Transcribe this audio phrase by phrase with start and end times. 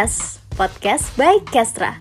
[0.00, 2.00] Podcast, podcast by Kestra.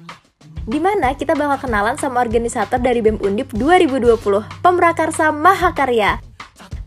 [0.64, 6.24] Di mana kita bakal kenalan sama organisator dari BEM Undip 2020, Pemrakarsa Mahakarya.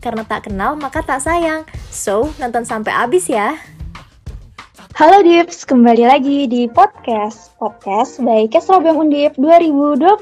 [0.01, 1.69] Karena tak kenal maka tak sayang.
[1.93, 3.61] So, nonton sampai habis ya.
[4.97, 10.17] Halo Dips, kembali lagi di podcast Podcast by Kestra BEM Undip 2020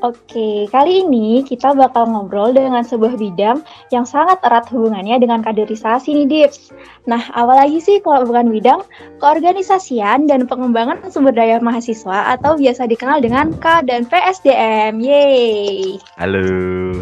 [0.00, 3.60] Oke, kali ini kita bakal ngobrol dengan sebuah bidang
[3.92, 6.72] yang sangat erat hubungannya dengan kaderisasi nih, Dips.
[7.04, 8.80] Nah, awal lagi sih kalau bukan bidang
[9.20, 15.04] keorganisasian dan pengembangan sumber daya mahasiswa atau biasa dikenal dengan K dan PSDM.
[15.04, 16.00] Yeay!
[16.16, 16.48] Halo,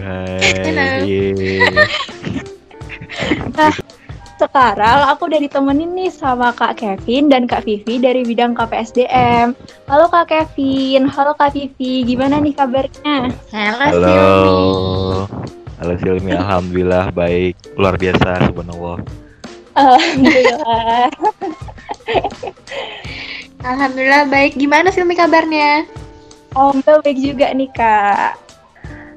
[0.02, 0.42] hai.
[0.66, 1.06] Halo.
[1.06, 1.62] Yeay.
[3.54, 3.74] Nah,
[4.38, 9.58] sekarang aku udah ditemenin nih sama Kak Kevin dan Kak Vivi dari bidang KPSDM.
[9.90, 13.34] Halo Kak Kevin, halo Kak Vivi, gimana nih kabarnya?
[13.50, 15.26] Halo.
[15.82, 19.02] Halo Silmi, alhamdulillah baik, luar biasa subhanallah.
[19.74, 21.10] Alhamdulillah.
[23.62, 24.54] Alhamdulillah baik.
[24.54, 25.82] Gimana Silmi kabarnya?
[26.54, 28.38] Alhamdulillah baik juga nih Kak.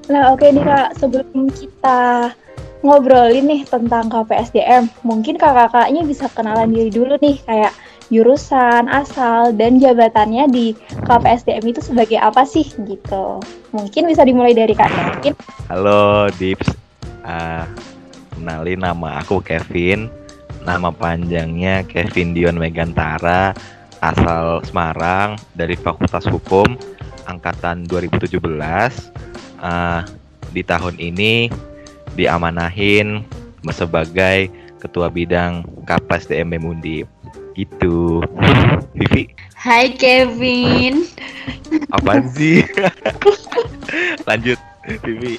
[0.10, 2.34] Nah oke nih Kak, sebelum kita
[2.82, 7.74] ngobrolin nih tentang KPSDM, mungkin kakak-kakaknya bisa kenalan diri dulu nih kayak
[8.12, 10.76] jurusan, asal, dan jabatannya di
[11.08, 13.40] KPSDM itu sebagai apa sih gitu.
[13.72, 14.92] Mungkin bisa dimulai dari Kak
[15.24, 15.34] Kevin.
[15.72, 16.82] Halo Dips,
[17.22, 17.70] Ah,
[18.34, 20.09] kenalin nama aku Kevin,
[20.66, 23.54] nama panjangnya Kevin Dion Megantara,
[24.02, 26.74] asal Semarang dari Fakultas Hukum
[27.30, 28.42] angkatan 2017.
[29.62, 30.02] Ah,
[30.50, 31.48] di tahun ini
[32.16, 33.23] diamanahin
[33.72, 34.50] sebagai
[34.81, 37.08] ketua bidang KPSDM BEM Undip.
[37.52, 38.24] Gitu.
[38.96, 41.03] Vivi, Hai Kevin.
[41.91, 42.63] apaan sih?
[44.28, 44.58] Lanjut,
[45.03, 45.36] Vivi.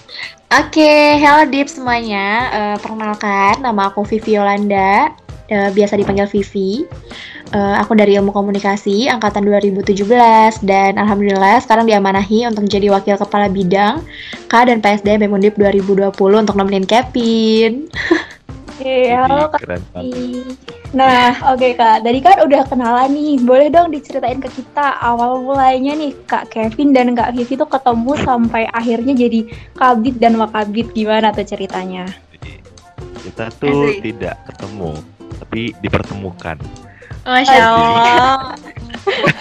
[0.53, 2.53] Oke, hello Deep semuanya.
[2.53, 5.17] Eh, perkenalkan, nama aku Vivi Yolanda.
[5.53, 6.89] Eh, biasa dipanggil Vivi.
[7.53, 13.53] Eh, aku dari Ilmu Komunikasi angkatan 2017 dan alhamdulillah sekarang diamanahi untuk menjadi wakil kepala
[13.53, 14.01] bidang
[14.49, 17.93] K dan PSD BEM Undip 2020 untuk nemenin Kevin.
[18.73, 19.85] Oke, halo Kak banget.
[20.01, 20.57] Vivi.
[20.97, 23.37] Nah, oke Kak, tadi kan udah kenalan nih.
[23.45, 28.17] Boleh dong diceritain ke kita awal mulainya nih Kak Kevin dan Kak Vivi tuh ketemu
[28.25, 29.45] sampai akhirnya jadi
[29.77, 32.09] kabit dan wakabit gimana tuh ceritanya?
[32.33, 32.65] Jadi,
[33.29, 34.01] kita tuh Asik.
[34.01, 34.91] tidak ketemu,
[35.43, 36.55] tapi dipertemukan.
[37.27, 38.55] Masya Allah.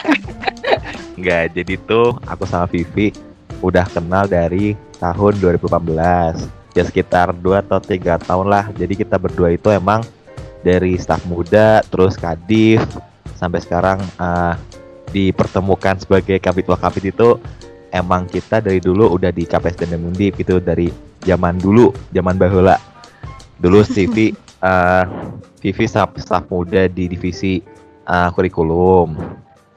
[1.17, 3.13] Enggak, jadi tuh aku sama Vivi
[3.61, 6.73] udah kenal dari tahun 2018.
[6.73, 8.73] Ya sekitar 2 atau tiga tahun lah.
[8.73, 10.01] Jadi kita berdua itu emang
[10.65, 12.81] dari staf muda, terus kadif,
[13.37, 14.53] sampai sekarang eh,
[15.13, 17.37] dipertemukan sebagai kabit wakabit itu
[17.93, 20.89] emang kita dari dulu udah di KPSDM Undip itu dari
[21.21, 22.79] zaman dulu, zaman bahula.
[23.61, 25.03] Dulu Vivi eh
[25.61, 27.61] Vivi staf, staf muda di divisi
[28.01, 29.13] eh, kurikulum.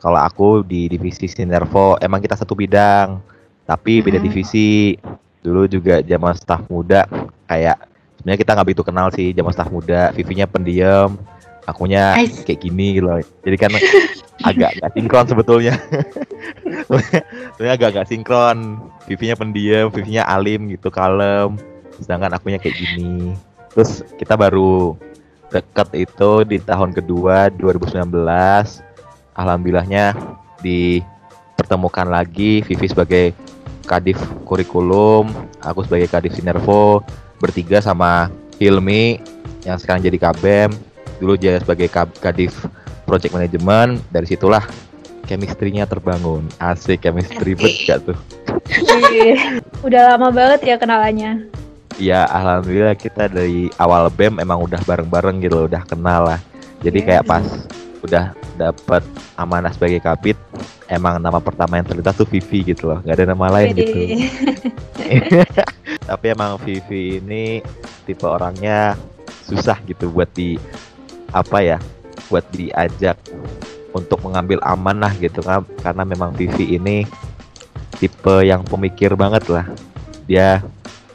[0.00, 3.20] Kalau aku di divisi Sinervo, emang kita satu bidang,
[3.64, 4.24] tapi beda Mhm.
[4.24, 4.96] divisi.
[5.40, 7.04] Dulu juga zaman staf muda,
[7.44, 7.76] kayak
[8.16, 10.08] sebenarnya kita nggak begitu kenal sih zaman staf muda.
[10.12, 11.16] Vivinya pendiam,
[11.64, 13.20] akunya kayak gini gitu loh.
[13.44, 13.72] Jadi kan
[14.42, 15.74] agak nggak sinkron sebetulnya.
[17.56, 18.58] Sebenarnya agak nggak sinkron.
[19.04, 21.56] Vivinya pendiam, Vivinya alim gitu, kalem.
[22.00, 23.36] Sedangkan akunya kayak gini.
[23.74, 24.94] Terus kita baru
[25.50, 28.06] deket itu di tahun kedua 2019.
[29.34, 30.14] Alhamdulillahnya
[30.62, 33.34] dipertemukan lagi Vivi sebagai
[33.84, 35.28] kadif kurikulum,
[35.60, 37.04] aku sebagai kadif sinervo,
[37.42, 39.20] bertiga sama Hilmi
[39.66, 40.70] yang sekarang jadi kabem,
[41.18, 41.90] dulu dia sebagai
[42.22, 42.54] kadif
[43.04, 44.64] project management, dari situlah
[45.26, 46.46] chemistry-nya terbangun.
[46.60, 48.16] Asik chemistry bet gak tuh?
[49.84, 51.63] udah lama banget ya kenalannya.
[51.94, 56.40] Ya alhamdulillah kita dari awal BEM emang udah bareng-bareng gitu, udah kenal lah.
[56.82, 57.06] Jadi Iya.
[57.06, 57.46] kayak pas
[58.04, 59.02] udah dapat
[59.38, 60.36] amanah sebagai kabit,
[60.90, 63.98] emang nama pertama yang terlintas tuh Vivi gitu loh, nggak ada nama lain gitu.
[66.10, 67.64] Tapi emang Vivi ini
[68.04, 68.98] tipe orangnya
[69.48, 70.60] susah gitu buat di
[71.32, 71.78] apa ya,
[72.28, 73.16] buat diajak
[73.96, 77.08] untuk mengambil amanah gitu kan, karena memang Vivi ini
[77.96, 79.64] tipe yang pemikir banget lah.
[80.28, 80.60] Dia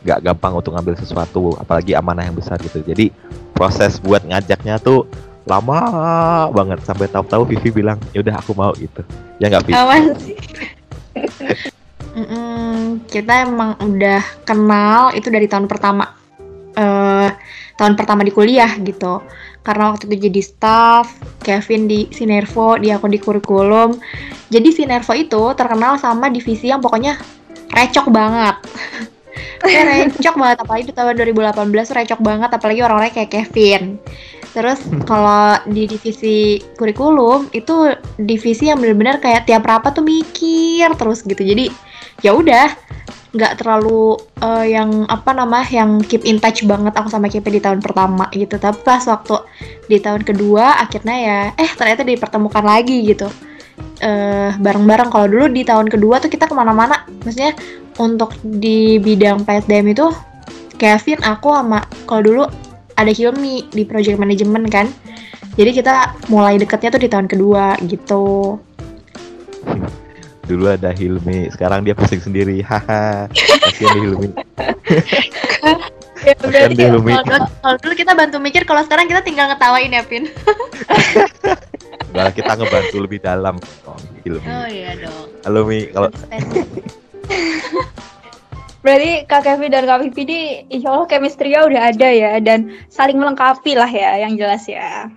[0.03, 2.79] nggak gampang untuk ngambil sesuatu, apalagi amanah yang besar gitu.
[2.83, 3.11] Jadi
[3.55, 5.07] proses buat ngajaknya tuh
[5.47, 5.79] lama
[6.53, 9.01] banget sampai tahu-tahu Vivi bilang ya udah aku mau gitu.
[9.41, 9.75] Ya nggak Vivi?
[12.09, 16.17] Mm-mm, kita emang udah kenal itu dari tahun pertama
[16.73, 17.29] eh
[17.79, 19.23] tahun pertama di kuliah gitu
[19.63, 21.05] karena waktu itu jadi staff
[21.43, 23.99] Kevin di Sinervo dia aku di kurikulum
[24.51, 27.15] jadi Sinervo itu terkenal sama divisi yang pokoknya
[27.69, 28.55] recok banget
[29.59, 33.99] Kayak recok banget apalagi di tahun 2018 tuh recok banget apalagi orang-orang kayak Kevin
[34.49, 41.21] Terus kalau di divisi kurikulum itu divisi yang benar-benar kayak tiap rapat tuh mikir terus
[41.21, 41.41] gitu.
[41.41, 41.69] Jadi
[42.25, 42.73] ya udah
[43.29, 47.61] nggak terlalu uh, yang apa nama yang keep in touch banget aku sama KP di
[47.61, 48.57] tahun pertama gitu.
[48.57, 49.37] Tapi pas waktu
[49.85, 53.29] di tahun kedua akhirnya ya eh ternyata dipertemukan lagi gitu.
[53.99, 57.51] Uh, bareng-bareng kalau dulu di tahun kedua tuh kita ke mana-mana maksudnya
[57.99, 60.07] untuk di bidang PSDM itu
[60.79, 62.43] Kevin aku sama kalau dulu
[62.99, 64.87] ada Hilmi di project management kan.
[65.55, 68.55] Jadi kita mulai deketnya tuh di tahun kedua gitu.
[70.49, 72.63] Dulu ada Hilmi, sekarang dia pusing sendiri.
[72.69, 73.29] Haha.
[73.29, 74.29] Kasihan di Hilmi.
[76.25, 77.21] ya.
[77.61, 80.25] Kalau dulu kita bantu mikir, kalau sekarang kita tinggal ngetawain ya, Pin.
[82.13, 83.55] Malah kita ngebantu lebih dalam.
[83.85, 84.47] Oh, Hilmi.
[84.49, 85.27] Oh iya dong.
[85.45, 86.09] Halo Mi, kalau
[88.79, 90.39] Berarti Kak Kevin dan Kak Vivi ini
[90.71, 95.11] insya Allah chemistry-nya udah ada ya dan saling melengkapi lah ya yang jelas ya.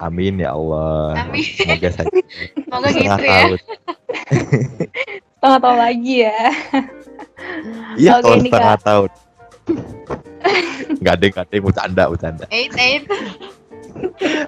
[0.00, 1.28] Amin ya Allah.
[1.28, 1.44] Amin.
[1.44, 2.08] Semoga saja.
[2.64, 3.40] Semoga gitu ya.
[5.36, 6.40] setengah tahun lagi ya.
[8.00, 9.10] Iya okay, tahun setengah tahun.
[11.04, 12.44] Gak ada, gak ada, bercanda, bercanda.
[12.48, 13.04] Eight, eight.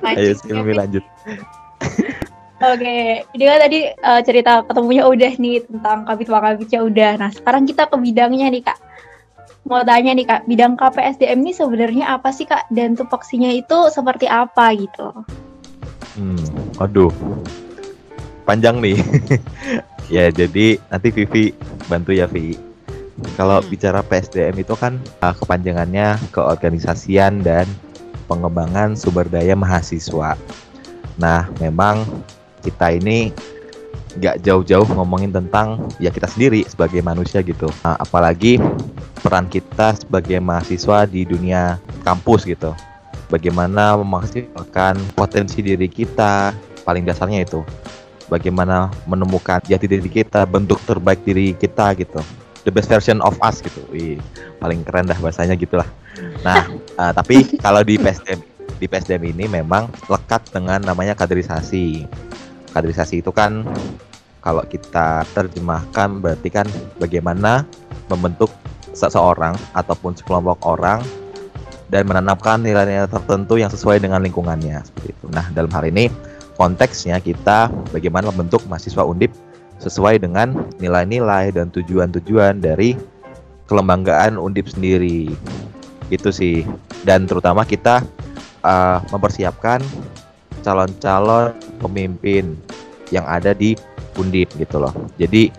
[0.06, 1.04] Ayo, Silmi lanjut.
[2.62, 7.10] Oke, ini kan tadi uh, cerita ketemunya udah nih tentang kabit wakabitnya udah.
[7.18, 8.78] Nah, sekarang kita ke bidangnya nih kak.
[9.66, 12.70] Mau tanya nih kak, bidang KPSDM ini sebenarnya apa sih kak?
[12.70, 15.10] Dan tupoksinya itu seperti apa gitu?
[16.14, 16.38] Hmm,
[16.78, 17.10] aduh,
[18.46, 18.94] panjang nih.
[20.14, 21.50] ya, jadi nanti Vivi
[21.90, 22.54] bantu ya Vivi.
[23.34, 23.68] Kalau hmm.
[23.74, 27.66] bicara PSDM itu kan uh, kepanjangannya keorganisasian dan
[28.32, 30.40] pengembangan sumber daya mahasiswa.
[31.20, 32.08] Nah, memang
[32.64, 33.28] kita ini
[34.12, 37.68] nggak jauh-jauh ngomongin tentang ya kita sendiri sebagai manusia gitu.
[37.84, 38.56] Nah, apalagi
[39.20, 42.72] peran kita sebagai mahasiswa di dunia kampus gitu.
[43.28, 46.52] Bagaimana memaksimalkan potensi diri kita,
[46.84, 47.64] paling dasarnya itu.
[48.28, 52.20] Bagaimana menemukan jati diri kita, bentuk terbaik diri kita gitu.
[52.62, 53.82] The best version of us gitu.
[53.90, 54.22] Wih,
[54.62, 55.86] paling keren dah bahasanya gitulah.
[56.46, 58.40] Nah, uh, tapi kalau di PSDM
[58.78, 62.06] di PSDM ini memang lekat dengan namanya kaderisasi
[62.74, 63.62] kaderisasi itu kan
[64.42, 66.66] kalau kita terjemahkan berarti kan
[66.98, 67.62] bagaimana
[68.10, 68.50] membentuk
[68.90, 71.00] seseorang ataupun sekelompok orang
[71.88, 75.26] dan menanamkan nilai-nilai tertentu yang sesuai dengan lingkungannya seperti itu.
[75.28, 76.08] Nah, dalam hal ini
[76.56, 79.32] konteksnya kita bagaimana membentuk mahasiswa Undip
[79.82, 82.94] sesuai dengan nilai-nilai dan tujuan-tujuan dari
[83.66, 85.26] kelembagaan Undip sendiri.
[86.08, 86.62] Itu sih.
[87.02, 88.06] Dan terutama kita
[88.62, 89.82] uh, mempersiapkan
[90.62, 91.52] calon-calon
[91.82, 92.54] pemimpin
[93.10, 93.74] yang ada di
[94.20, 94.94] Undip gitu loh.
[95.18, 95.50] Jadi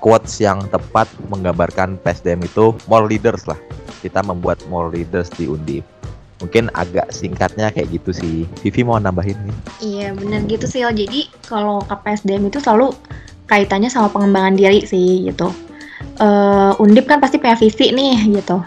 [0.00, 3.58] quotes yang tepat menggambarkan PSDM itu more leaders lah.
[4.00, 5.82] Kita membuat more leaders di Undip.
[6.38, 8.44] Mungkin agak singkatnya kayak gitu sih.
[8.60, 9.56] Vivi mau nambahin nih?
[9.80, 10.84] Iya benar gitu sih.
[10.84, 12.92] Jadi kalau KPSDM itu selalu
[13.46, 15.50] kaitannya sama pengembangan diri sih gitu.
[16.20, 18.60] Uh, Undip kan pasti punya visi nih gitu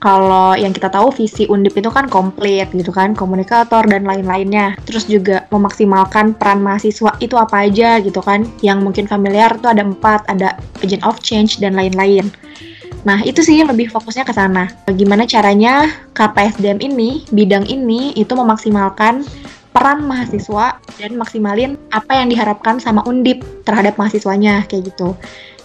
[0.00, 4.74] kalau yang kita tahu visi Undip itu kan komplit gitu kan, komunikator dan lain-lainnya.
[4.88, 8.48] Terus juga memaksimalkan peran mahasiswa itu apa aja gitu kan.
[8.64, 12.32] Yang mungkin familiar itu ada empat, ada agent of change dan lain-lain.
[13.04, 14.72] Nah, itu sih lebih fokusnya ke sana.
[14.88, 19.24] Gimana caranya KPSDM ini, bidang ini, itu memaksimalkan
[19.70, 25.14] peran mahasiswa dan maksimalin apa yang diharapkan sama Undip terhadap mahasiswanya, kayak gitu.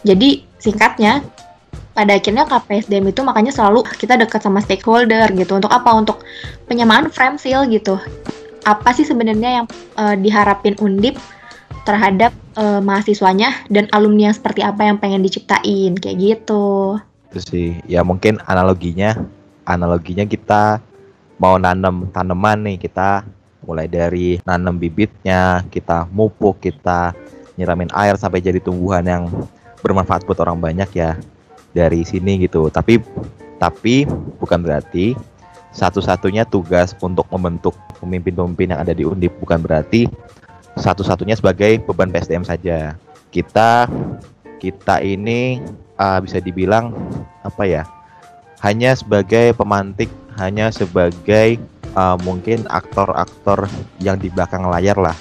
[0.05, 1.25] Jadi, singkatnya,
[1.95, 5.57] pada akhirnya KPSDM itu makanya selalu kita dekat sama stakeholder gitu.
[5.57, 5.95] Untuk apa?
[5.95, 6.21] Untuk
[6.67, 7.95] penyamaan frame feel gitu.
[8.67, 11.15] Apa sih sebenarnya yang uh, diharapin undip
[11.87, 15.95] terhadap uh, mahasiswanya dan alumni yang seperti apa yang pengen diciptain?
[15.95, 16.99] Kayak gitu.
[17.31, 17.69] Itu sih.
[17.87, 19.15] Ya mungkin analoginya
[19.65, 20.83] analoginya kita
[21.39, 23.23] mau nanam tanaman nih kita
[23.65, 27.17] mulai dari nanam bibitnya kita mupuk kita
[27.57, 29.23] nyiramin air sampai jadi tumbuhan yang
[29.81, 31.17] bermanfaat buat orang banyak ya
[31.75, 32.69] dari sini gitu.
[32.69, 33.01] Tapi
[33.59, 34.05] tapi
[34.39, 35.17] bukan berarti
[35.75, 40.07] satu-satunya tugas untuk membentuk pemimpin-pemimpin yang ada di Undip bukan berarti
[40.79, 42.95] satu-satunya sebagai beban PSDM saja.
[43.31, 43.91] Kita
[44.59, 45.59] kita ini
[45.99, 46.95] uh, bisa dibilang
[47.43, 47.83] apa ya?
[48.63, 50.07] Hanya sebagai pemantik,
[50.39, 51.59] hanya sebagai
[51.95, 53.65] uh, mungkin aktor-aktor
[54.03, 55.17] yang di belakang layar lah.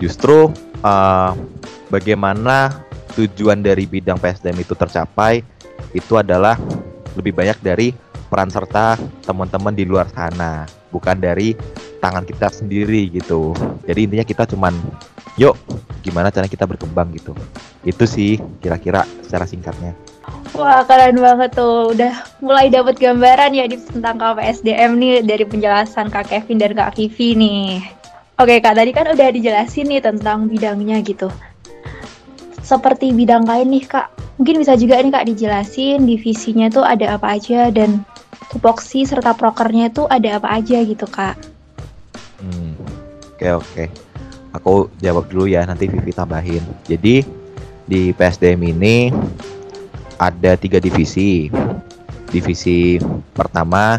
[0.00, 0.50] Justru
[0.82, 1.32] uh,
[1.92, 5.44] bagaimana tujuan dari bidang PSDM itu tercapai
[5.92, 6.56] itu adalah
[7.14, 7.92] lebih banyak dari
[8.30, 8.94] peran serta
[9.26, 10.64] teman-teman di luar sana,
[10.94, 11.58] bukan dari
[11.98, 13.52] tangan kita sendiri gitu.
[13.84, 14.72] Jadi intinya kita cuman
[15.36, 15.58] yuk
[16.00, 17.34] gimana cara kita berkembang gitu.
[17.82, 19.92] Itu sih kira-kira secara singkatnya.
[20.50, 22.12] Wah keren banget tuh, udah
[22.44, 27.32] mulai dapat gambaran ya di tentang KPSDM nih dari penjelasan Kak Kevin dan Kak Vivi
[27.32, 27.80] nih.
[28.36, 31.32] Oke Kak, tadi kan udah dijelasin nih tentang bidangnya gitu.
[32.60, 37.40] Seperti bidang lain nih Kak, mungkin bisa juga nih Kak dijelasin divisinya tuh ada apa
[37.40, 38.04] aja dan
[38.52, 41.40] tupoksi serta prokernya tuh ada apa aja gitu Kak.
[42.40, 42.76] Hmm,
[43.36, 43.84] oke oke.
[44.50, 46.64] Aku jawab dulu ya, nanti Vivi tambahin.
[46.84, 47.22] Jadi
[47.86, 49.14] di PSDM ini
[50.20, 51.48] ada tiga divisi.
[52.28, 53.00] Divisi
[53.34, 53.98] pertama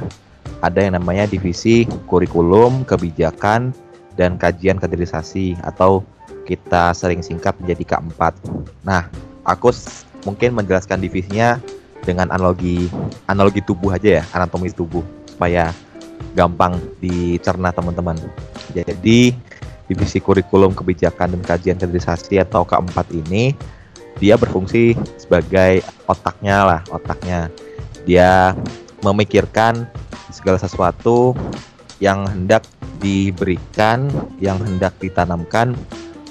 [0.61, 3.73] ada yang namanya divisi kurikulum, kebijakan,
[4.15, 6.05] dan kajian kaderisasi atau
[6.45, 8.37] kita sering singkat menjadi K4.
[8.85, 9.09] Nah,
[9.43, 9.73] aku
[10.23, 11.57] mungkin menjelaskan divisinya
[12.05, 12.87] dengan analogi
[13.25, 15.73] analogi tubuh aja ya, anatomi tubuh supaya
[16.37, 18.15] gampang dicerna teman-teman.
[18.71, 19.35] Jadi
[19.89, 23.57] divisi kurikulum, kebijakan, dan kajian kaderisasi atau K4 ini
[24.21, 27.49] dia berfungsi sebagai otaknya lah otaknya.
[28.05, 28.53] Dia
[29.01, 29.89] memikirkan
[30.29, 31.33] segala sesuatu
[31.97, 32.61] yang hendak
[33.01, 34.05] diberikan
[34.37, 35.73] yang hendak ditanamkan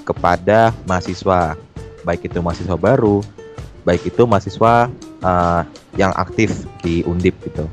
[0.07, 1.59] kepada mahasiswa.
[2.07, 3.21] Baik itu mahasiswa baru
[3.81, 4.89] baik itu mahasiswa
[5.25, 5.61] uh,
[5.99, 7.67] yang aktif di undip gitu.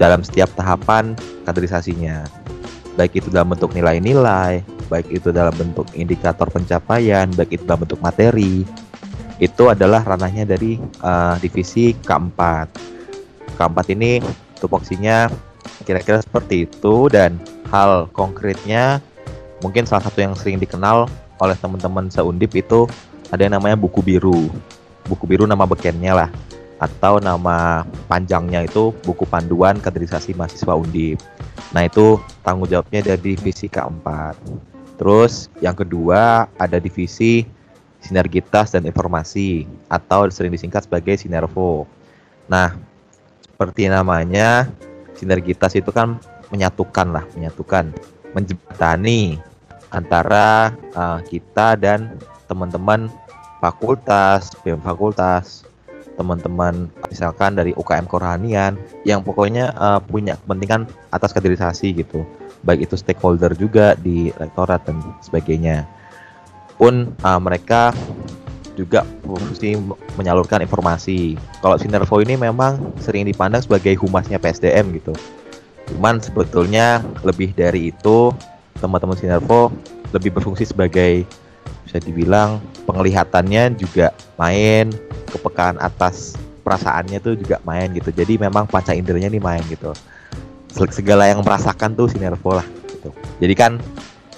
[0.00, 1.12] Dalam setiap tahapan
[1.44, 2.24] kaderisasinya.
[2.96, 7.98] Baik itu dalam bentuk nilai-nilai baik itu dalam bentuk indikator pencapaian baik itu dalam bentuk
[7.98, 8.62] materi
[9.36, 12.40] itu adalah ranahnya dari uh, divisi K4.
[13.56, 14.20] K4 ini
[14.60, 15.28] tupoksinya
[15.84, 17.36] kira-kira seperti itu dan
[17.68, 19.00] hal konkretnya
[19.60, 22.88] mungkin salah satu yang sering dikenal oleh teman-teman seundip itu
[23.28, 24.48] ada yang namanya buku biru.
[25.06, 26.30] Buku biru nama bekennya lah
[26.76, 31.20] atau nama panjangnya itu buku panduan kaderisasi mahasiswa undip.
[31.72, 34.36] Nah itu tanggung jawabnya dari divisi K4.
[34.96, 37.44] Terus yang kedua ada divisi
[38.06, 41.84] sinergitas dan informasi atau sering disingkat sebagai sinervo.
[42.46, 42.78] Nah,
[43.42, 44.70] seperti namanya,
[45.18, 46.22] sinergitas itu kan
[46.54, 47.90] menyatukan lah, menyatukan,
[48.30, 49.42] menjembatani
[49.90, 52.14] antara uh, kita dan
[52.46, 53.10] teman-teman
[53.58, 55.66] fakultas, BEM fakultas,
[56.16, 62.24] teman-teman misalkan dari UKM kerohanian yang pokoknya uh, punya kepentingan atas kaderisasi gitu.
[62.64, 65.84] Baik itu stakeholder juga di rektorat dan sebagainya
[66.76, 67.92] pun uh, mereka
[68.76, 69.74] juga fungsi
[70.20, 71.40] menyalurkan informasi.
[71.64, 75.16] Kalau Sinervo ini memang sering dipandang sebagai humasnya PSDM gitu.
[75.90, 78.30] Cuman sebetulnya lebih dari itu,
[78.78, 79.72] teman-teman Sinervo
[80.12, 81.24] lebih berfungsi sebagai
[81.88, 84.92] bisa dibilang penglihatannya juga main,
[85.32, 88.12] kepekaan atas perasaannya tuh juga main gitu.
[88.12, 89.96] Jadi memang panca indernya nih main gitu.
[90.92, 93.08] Segala yang merasakan tuh Sinervo lah gitu.
[93.40, 93.80] Jadi kan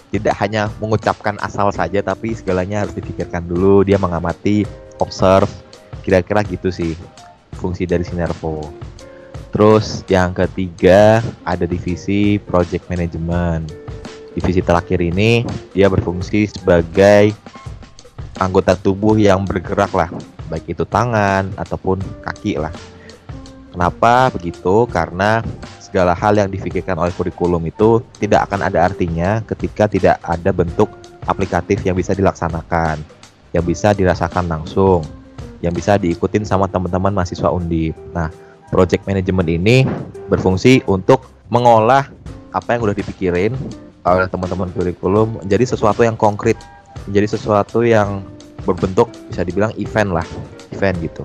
[0.09, 3.85] tidak hanya mengucapkan asal saja tapi segalanya harus dipikirkan dulu.
[3.85, 4.65] Dia mengamati
[5.01, 5.51] observe
[6.03, 6.97] kira-kira gitu sih
[7.61, 8.73] fungsi dari Sinervo.
[9.53, 13.69] Terus yang ketiga ada divisi project management.
[14.37, 17.33] Divisi terakhir ini dia berfungsi sebagai
[18.39, 20.09] anggota tubuh yang bergerak lah.
[20.49, 22.73] Baik itu tangan ataupun kaki lah.
[23.75, 24.89] Kenapa begitu?
[24.89, 25.45] Karena
[25.89, 30.93] segala hal yang difikirkan oleh kurikulum itu tidak akan ada artinya ketika tidak ada bentuk
[31.25, 33.01] aplikatif yang bisa dilaksanakan,
[33.57, 35.01] yang bisa dirasakan langsung,
[35.65, 37.97] yang bisa diikutin sama teman-teman mahasiswa Undip.
[38.13, 38.29] Nah,
[38.69, 39.89] project management ini
[40.29, 42.05] berfungsi untuk mengolah
[42.53, 43.57] apa yang udah dipikirin
[44.05, 46.57] oleh teman-teman kurikulum menjadi sesuatu yang konkret,
[47.09, 48.25] menjadi sesuatu yang
[48.65, 50.27] berbentuk bisa dibilang event lah,
[50.73, 51.25] event gitu,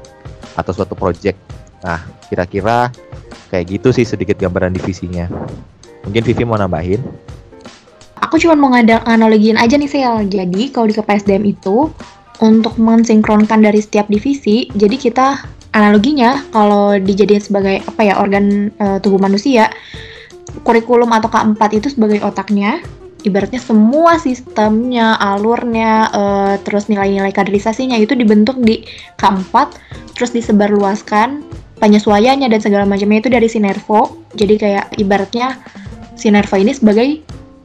[0.56, 1.36] atau suatu project.
[1.84, 2.00] Nah,
[2.32, 2.92] kira-kira
[3.54, 5.30] Kayak gitu sih sedikit gambaran divisinya.
[6.10, 6.98] Mungkin Vivi mau nambahin?
[8.26, 10.26] Aku cuma mau analogiin aja nih Sel.
[10.26, 11.94] Jadi kalau di KPSDM itu
[12.42, 15.28] untuk mensinkronkan dari setiap divisi, jadi kita
[15.78, 19.70] analoginya kalau dijadiin sebagai apa ya organ e, tubuh manusia,
[20.66, 22.82] kurikulum atau K4 itu sebagai otaknya,
[23.22, 26.24] ibaratnya semua sistemnya, alurnya, e,
[26.66, 28.82] terus nilai-nilai kaderisasinya itu dibentuk di
[29.22, 29.54] K4,
[30.18, 31.46] terus disebarluaskan
[31.82, 34.26] penyesuaiannya dan segala macamnya itu dari Sinervo.
[34.34, 35.58] Jadi kayak ibaratnya
[36.14, 37.24] Sinervo ini sebagai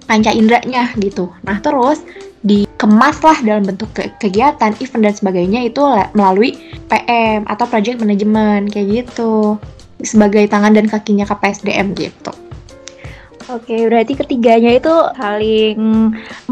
[0.09, 1.29] panca inderanya gitu.
[1.45, 2.01] Nah terus
[2.47, 5.83] dikemas lah dalam bentuk ke kegiatan, event dan sebagainya itu
[6.15, 6.55] melalui
[6.87, 9.59] PM atau project management kayak gitu
[10.07, 12.31] sebagai tangan dan kakinya KPSDM gitu.
[13.49, 15.77] Oke, berarti ketiganya itu saling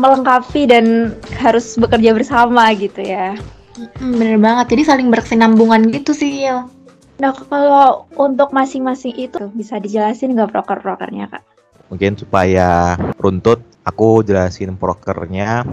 [0.01, 3.37] melengkapi dan harus bekerja bersama gitu ya.
[4.01, 6.49] Bener banget, jadi saling berkesinambungan gitu sih.
[7.17, 11.43] Nah, kalau untuk masing-masing itu bisa dijelasin nggak proker-prokernya, Kak?
[11.89, 15.65] Mungkin supaya runtut, aku jelasin prokernya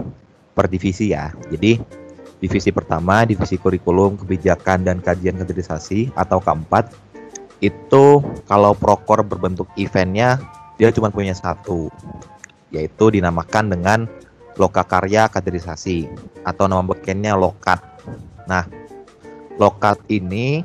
[0.54, 1.34] per divisi ya.
[1.50, 2.04] Jadi,
[2.44, 6.92] Divisi pertama, divisi kurikulum, kebijakan dan kajian kaderisasi atau keempat
[7.64, 10.36] itu kalau prokor berbentuk eventnya
[10.76, 11.88] dia cuma punya satu
[12.68, 13.98] yaitu dinamakan dengan
[14.60, 16.04] Lokakarya Kaderisasi
[16.44, 17.80] atau nama bekennya Lokat.
[18.44, 18.68] Nah,
[19.56, 20.60] Lokat ini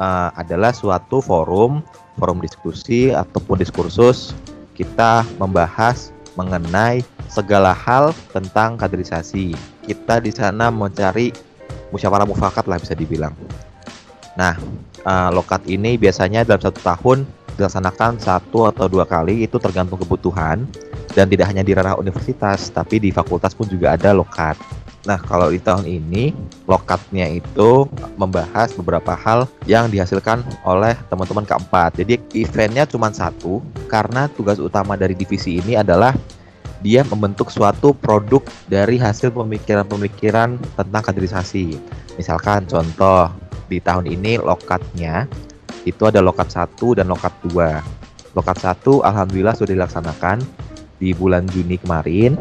[0.00, 1.84] uh, adalah suatu forum,
[2.16, 4.32] forum diskusi ataupun diskursus
[4.76, 7.00] kita membahas mengenai
[7.32, 9.56] segala hal tentang kaderisasi.
[9.88, 11.32] Kita di sana mencari
[11.90, 13.32] musyawarah mufakat lah bisa dibilang.
[14.36, 14.52] Nah,
[15.08, 17.24] uh, lokat ini biasanya dalam satu tahun
[17.56, 20.68] dilaksanakan satu atau dua kali itu tergantung kebutuhan
[21.16, 24.60] dan tidak hanya di ranah universitas tapi di fakultas pun juga ada lokat.
[25.06, 26.34] Nah, kalau di tahun ini
[26.66, 27.86] lokatnya itu
[28.18, 31.94] membahas beberapa hal yang dihasilkan oleh teman-teman keempat.
[31.94, 36.10] Jadi eventnya cuma satu karena tugas utama dari divisi ini adalah
[36.82, 41.78] dia membentuk suatu produk dari hasil pemikiran-pemikiran tentang kaderisasi.
[42.18, 43.30] Misalkan contoh
[43.70, 45.30] di tahun ini lokatnya
[45.86, 48.34] itu ada lokat 1 dan lokat 2.
[48.34, 50.42] Lokat 1 alhamdulillah sudah dilaksanakan
[50.98, 52.34] di bulan Juni kemarin.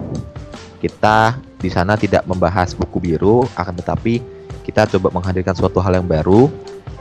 [0.86, 4.22] Kita di sana tidak membahas buku biru, akan tetapi
[4.62, 6.46] kita coba menghadirkan suatu hal yang baru,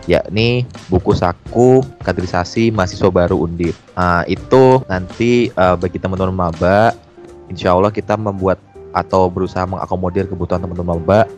[0.09, 3.76] yakni buku saku kaderisasi mahasiswa baru Undip.
[3.93, 6.97] Nah, itu nanti uh, bagi teman-teman maba,
[7.53, 8.57] insya Allah kita membuat
[8.97, 11.29] atau berusaha mengakomodir kebutuhan teman-teman maba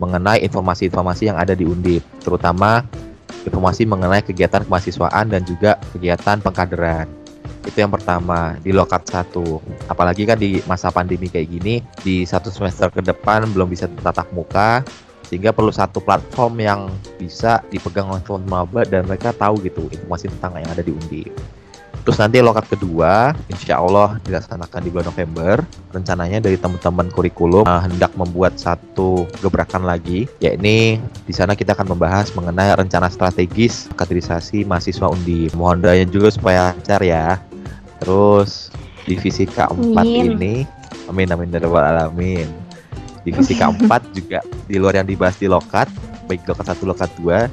[0.00, 2.88] mengenai informasi-informasi yang ada di Undip, terutama
[3.44, 7.21] informasi mengenai kegiatan kemahasiswaan dan juga kegiatan pengkaderan.
[7.62, 9.62] Itu yang pertama di lokat satu.
[9.86, 14.28] Apalagi kan di masa pandemi kayak gini, di satu semester ke depan belum bisa tatap
[14.34, 14.82] muka,
[15.32, 16.80] sehingga perlu satu platform yang
[17.16, 21.24] bisa dipegang oleh teman maba dan mereka tahu gitu informasi tentang yang ada di Undi.
[22.02, 25.62] Terus nanti lokat kedua, insya Allah dilaksanakan di bulan November.
[25.94, 31.94] Rencananya dari teman-teman kurikulum uh, hendak membuat satu gebrakan lagi, yakni di sana kita akan
[31.94, 35.46] membahas mengenai rencana strategis kaderisasi mahasiswa Undi.
[35.54, 37.38] Mohon doanya juga supaya lancar ya.
[38.02, 38.74] Terus
[39.06, 40.34] divisi keempat amin.
[40.34, 40.54] ini,
[41.06, 42.50] amin amin dari alamin.
[43.22, 45.86] Divisi keempat juga di luar yang dibahas di lokat,
[46.26, 47.46] baik lokat satu lokat dua,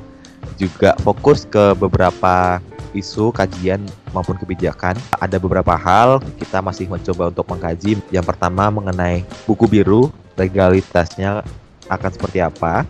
[0.58, 2.58] juga fokus ke beberapa
[2.98, 4.98] isu, kajian maupun kebijakan.
[5.22, 8.02] Ada beberapa hal kita masih mencoba untuk mengkaji.
[8.10, 11.46] Yang pertama mengenai buku biru, legalitasnya
[11.90, 12.86] akan seperti apa.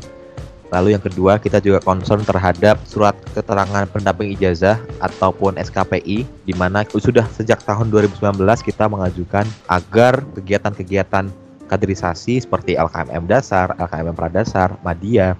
[0.70, 6.86] Lalu yang kedua kita juga concern terhadap surat keterangan pendamping ijazah ataupun SKPI di mana
[6.86, 11.26] sudah sejak tahun 2019 kita mengajukan agar kegiatan-kegiatan
[11.70, 15.34] kaderisasi seperti LKMM dasar, LKMM pradasar, Madia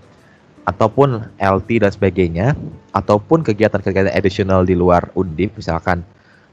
[0.66, 2.48] ataupun LT dan sebagainya
[2.94, 6.06] ataupun kegiatan-kegiatan additional di luar Undip misalkan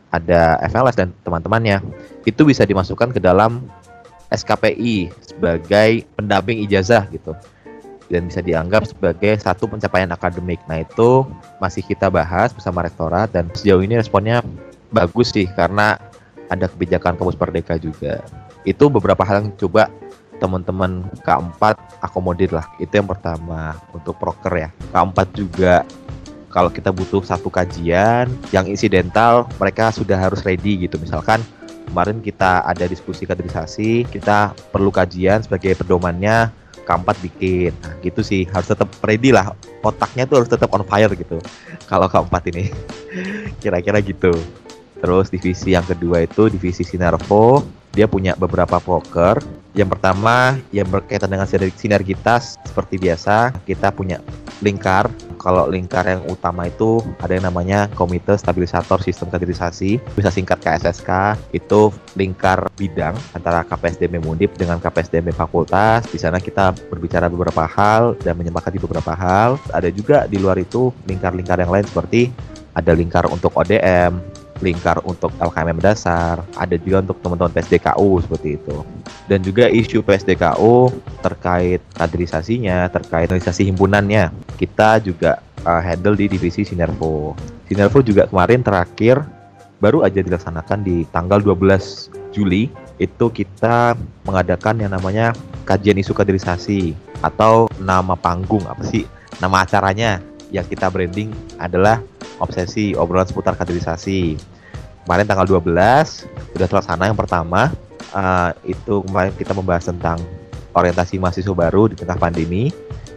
[0.09, 1.85] ada FLS dan teman-temannya
[2.25, 3.65] itu bisa dimasukkan ke dalam
[4.33, 7.37] SKPI sebagai pendamping ijazah gitu
[8.11, 10.63] dan bisa dianggap sebagai satu pencapaian akademik.
[10.71, 11.27] Nah itu
[11.59, 14.43] masih kita bahas bersama rektorat dan sejauh ini responnya
[14.95, 15.99] bagus sih karena
[16.47, 18.23] ada kebijakan kampus Merdeka juga.
[18.63, 19.91] Itu beberapa hal yang coba
[20.39, 21.63] teman-teman K4
[22.05, 22.67] akomodir lah.
[22.79, 24.71] Itu yang pertama untuk proker ya.
[24.93, 25.83] K4 juga
[26.57, 30.97] kalau kita butuh satu kajian yang insidental, mereka sudah harus ready gitu.
[30.97, 31.45] Misalkan
[31.85, 36.49] kemarin kita ada diskusi kaderisasi, kita perlu kajian sebagai pedomannya
[36.87, 37.75] K4 bikin.
[37.83, 39.53] Nah, gitu sih, harus tetap ready lah.
[39.83, 41.43] Otaknya tuh harus tetap on fire gitu.
[41.91, 42.71] Kalau K4 ini.
[43.63, 44.31] Kira-kira gitu.
[45.03, 47.61] Terus divisi yang kedua itu divisi Sinervo
[47.97, 49.41] dia punya beberapa poker.
[49.73, 54.21] Yang pertama yang berkaitan dengan sinergitas seperti biasa kita punya
[54.61, 55.09] lingkar.
[55.37, 61.37] Kalau lingkar yang utama itu ada yang namanya Komite Stabilisator Sistem Kaderisasi, bisa singkat KSSK.
[61.53, 66.09] Itu lingkar bidang antara KPSDM Mundip dengan KPSDM Fakultas.
[66.09, 69.61] Di sana kita berbicara beberapa hal dan menyepakati beberapa hal.
[69.71, 72.33] Ada juga di luar itu lingkar-lingkar yang lain seperti
[72.77, 74.21] ada lingkar untuk ODM,
[74.65, 78.77] lingkar untuk LKMM dasar, ada juga untuk teman-teman PSDKU seperti itu.
[79.29, 86.65] Dan juga isu PSDKU terkait kaderisasinya, terkait organisasi himpunannya, kita juga uh, handle di divisi
[86.65, 87.37] Sinervo.
[87.69, 89.21] Sinervo juga kemarin terakhir
[89.77, 93.93] baru aja dilaksanakan di tanggal 12 Juli itu kita
[94.25, 95.37] mengadakan yang namanya
[95.69, 99.05] kajian isu kaderisasi atau nama panggung apa sih
[99.37, 101.29] nama acaranya yang kita branding
[101.61, 102.01] adalah
[102.39, 104.37] obsesi obrolan seputar kaderisasi.
[105.07, 105.63] Kemarin tanggal 12
[106.55, 107.71] sudah terlaksana yang pertama
[108.11, 110.19] uh, itu kemarin kita membahas tentang
[110.75, 112.75] orientasi mahasiswa baru di tengah pandemi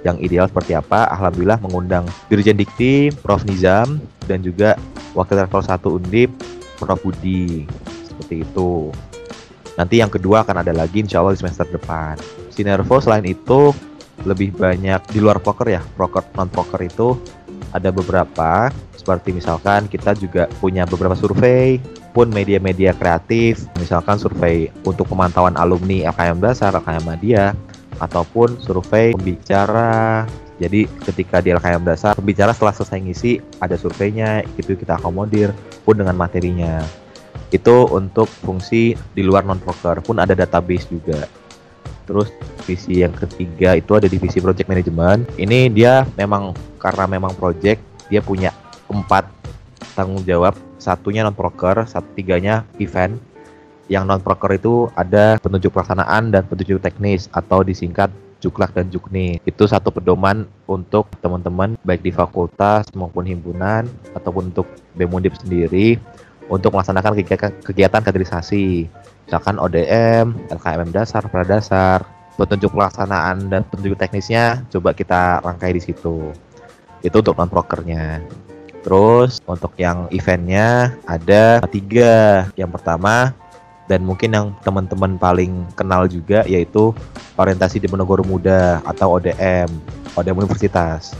[0.08, 1.12] yang ideal seperti apa.
[1.12, 4.80] Alhamdulillah mengundang Dirjen Dikti, Prof Nizam dan juga
[5.18, 6.32] Wakil Rektor 1 Undip,
[6.80, 7.68] Prof Budi.
[8.08, 8.94] Seperti itu.
[9.76, 12.20] Nanti yang kedua akan ada lagi insya Allah di semester depan.
[12.52, 13.72] Sinervo selain itu
[14.28, 17.16] lebih banyak di luar poker ya, poker non poker itu
[17.74, 18.74] ada beberapa.
[18.96, 21.80] Seperti misalkan kita juga punya beberapa survei
[22.12, 23.66] pun media-media kreatif.
[23.78, 27.44] Misalkan survei untuk pemantauan alumni LKM dasar, LKM media
[28.00, 30.26] ataupun survei pembicara.
[30.60, 35.56] Jadi ketika di LKM dasar pembicara setelah selesai ngisi ada surveinya itu kita akomodir
[35.88, 36.84] pun dengan materinya.
[37.50, 41.39] Itu untuk fungsi di luar non poker pun ada database juga
[42.10, 45.30] terus divisi yang ketiga itu ada divisi project management.
[45.38, 47.78] Ini dia memang karena memang project
[48.10, 48.50] dia punya
[48.90, 49.30] empat
[49.94, 50.58] tanggung jawab.
[50.82, 53.22] Satunya non proker satu tiganya event.
[53.86, 58.10] Yang non proker itu ada petunjuk pelaksanaan dan petunjuk teknis atau disingkat
[58.42, 59.38] juklak dan jukni.
[59.46, 63.86] Itu satu pedoman untuk teman-teman baik di fakultas maupun himpunan
[64.18, 64.66] ataupun untuk
[64.98, 66.02] BEM sendiri
[66.50, 67.14] untuk melaksanakan
[67.62, 68.90] kegiatan kaderisasi
[69.30, 72.02] misalkan ODM, LKMM dasar, pradasar,
[72.34, 76.34] petunjuk pelaksanaan dan petunjuk teknisnya coba kita rangkai di situ.
[77.06, 78.26] Itu untuk non prokernya.
[78.82, 82.50] Terus untuk yang eventnya ada tiga.
[82.58, 83.38] Yang pertama
[83.86, 86.90] dan mungkin yang teman-teman paling kenal juga yaitu
[87.38, 89.70] orientasi di Menogoro Muda atau ODM,
[90.18, 91.14] ODM Universitas.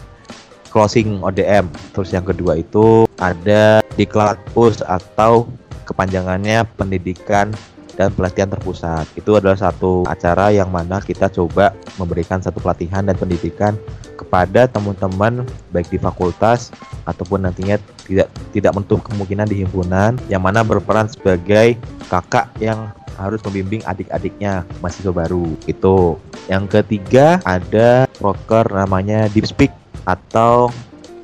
[0.74, 1.70] Closing ODM.
[1.94, 4.10] Terus yang kedua itu ada di
[4.50, 5.46] Pus atau
[5.86, 7.54] kepanjangannya pendidikan
[8.00, 9.04] dan pelatihan terpusat.
[9.20, 13.76] Itu adalah satu acara yang mana kita coba memberikan satu pelatihan dan pendidikan
[14.16, 15.44] kepada teman-teman
[15.76, 16.72] baik di fakultas
[17.04, 17.76] ataupun nantinya
[18.08, 21.76] tidak tidak menutup kemungkinan di himpunan yang mana berperan sebagai
[22.08, 22.88] kakak yang
[23.20, 26.16] harus membimbing adik-adiknya mahasiswa baru itu.
[26.48, 29.76] Yang ketiga ada proker namanya Deep Speak
[30.08, 30.72] atau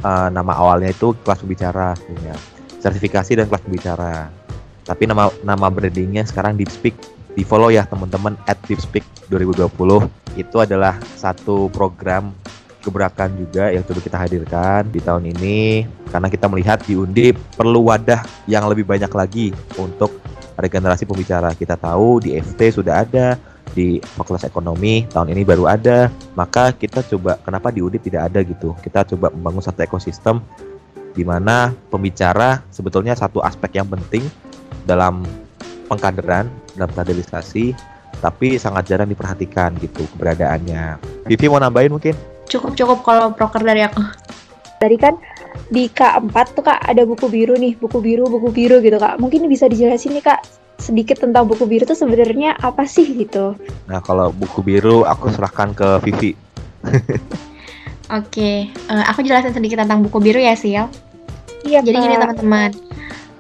[0.04, 2.36] uh, nama awalnya itu kelas pembicara sebenarnya.
[2.84, 4.28] Sertifikasi dan kelas pembicara
[4.86, 6.94] tapi nama nama brandingnya sekarang DeepSpeak
[7.36, 9.68] di follow ya teman-teman at DeepSpeak 2020
[10.40, 12.32] itu adalah satu program
[12.86, 17.82] gebrakan juga yang sudah kita hadirkan di tahun ini karena kita melihat di Undip perlu
[17.90, 19.50] wadah yang lebih banyak lagi
[19.82, 20.22] untuk
[20.56, 21.52] regenerasi pembicara.
[21.58, 23.36] Kita tahu di FT sudah ada,
[23.74, 28.40] di Fakultas Ekonomi tahun ini baru ada, maka kita coba kenapa di Undip tidak ada
[28.46, 28.78] gitu.
[28.80, 30.40] Kita coba membangun satu ekosistem
[31.16, 34.28] di mana pembicara sebetulnya satu aspek yang penting
[34.86, 35.26] dalam
[35.90, 37.76] pengkaderan, dalam kaderisasi,
[38.22, 40.98] tapi sangat jarang diperhatikan gitu keberadaannya.
[41.30, 42.16] Vivi mau nambahin mungkin?
[42.50, 44.02] Cukup cukup kalau proker dari aku.
[44.80, 45.18] Tadi kan
[45.70, 49.18] di K4 tuh kak ada buku biru nih, buku biru, buku biru gitu kak.
[49.18, 50.42] Mungkin bisa dijelasin nih kak
[50.78, 53.56] sedikit tentang buku biru itu sebenarnya apa sih gitu?
[53.88, 56.32] Nah kalau buku biru aku serahkan ke Vivi.
[58.06, 58.58] Oke, okay.
[58.86, 60.86] uh, eh, aku jelasin sedikit tentang buku biru ya Sil.
[61.66, 61.82] Iya.
[61.82, 62.70] Jadi gini teman-teman,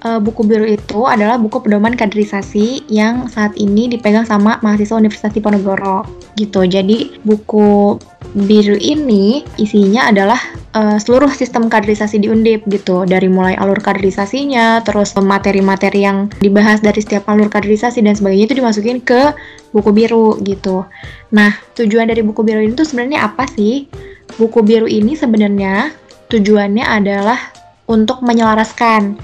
[0.05, 5.33] uh, buku biru itu adalah buku pedoman kaderisasi yang saat ini dipegang sama mahasiswa Universitas
[5.33, 6.05] Diponegoro
[6.37, 6.63] gitu.
[6.63, 7.97] Jadi buku
[8.35, 10.37] biru ini isinya adalah
[10.77, 13.03] uh, seluruh sistem kaderisasi di Undip gitu.
[13.09, 18.55] Dari mulai alur kaderisasinya, terus materi-materi yang dibahas dari setiap alur kaderisasi dan sebagainya itu
[18.61, 19.33] dimasukin ke
[19.73, 20.85] buku biru gitu.
[21.33, 23.89] Nah, tujuan dari buku biru ini tuh sebenarnya apa sih?
[24.35, 25.93] Buku biru ini sebenarnya
[26.27, 27.37] tujuannya adalah
[27.85, 29.15] untuk menyelaraskan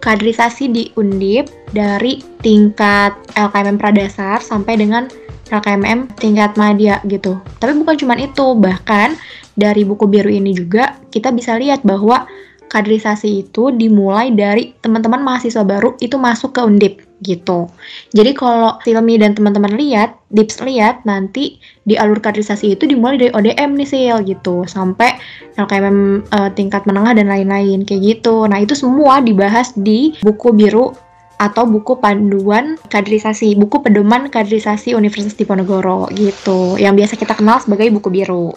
[0.00, 5.08] kaderisasi di Undip dari tingkat LKMM Pradasar sampai dengan
[5.50, 7.38] LKMM tingkat media gitu.
[7.62, 9.14] Tapi bukan cuma itu, bahkan
[9.56, 12.26] dari buku biru ini juga kita bisa lihat bahwa
[12.68, 17.70] kaderisasi itu dimulai dari teman-teman mahasiswa baru itu masuk ke Undip gitu.
[18.12, 23.32] Jadi kalau Silmi dan teman-teman lihat, Dips lihat nanti di alur kaderisasi itu dimulai dari
[23.32, 25.16] ODM nih Sil gitu sampai
[25.56, 28.44] LKMM uh, tingkat menengah dan lain-lain kayak gitu.
[28.44, 30.92] Nah, itu semua dibahas di buku biru
[31.36, 37.92] atau buku panduan kaderisasi, buku pedoman kaderisasi Universitas Diponegoro gitu, yang biasa kita kenal sebagai
[37.92, 38.56] buku biru.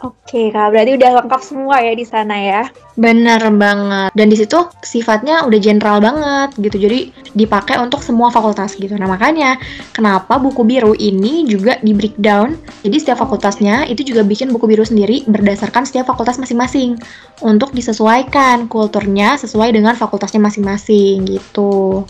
[0.00, 2.62] Oke kak, berarti udah lengkap semua ya di sana ya?
[2.96, 4.08] Bener banget.
[4.16, 6.88] Dan di situ sifatnya udah general banget gitu.
[6.88, 8.96] Jadi dipakai untuk semua fakultas gitu.
[8.96, 9.60] Nah makanya
[9.92, 12.56] kenapa buku biru ini juga di breakdown.
[12.80, 16.96] Jadi setiap fakultasnya itu juga bikin buku biru sendiri berdasarkan setiap fakultas masing-masing
[17.44, 22.08] untuk disesuaikan kulturnya sesuai dengan fakultasnya masing-masing gitu.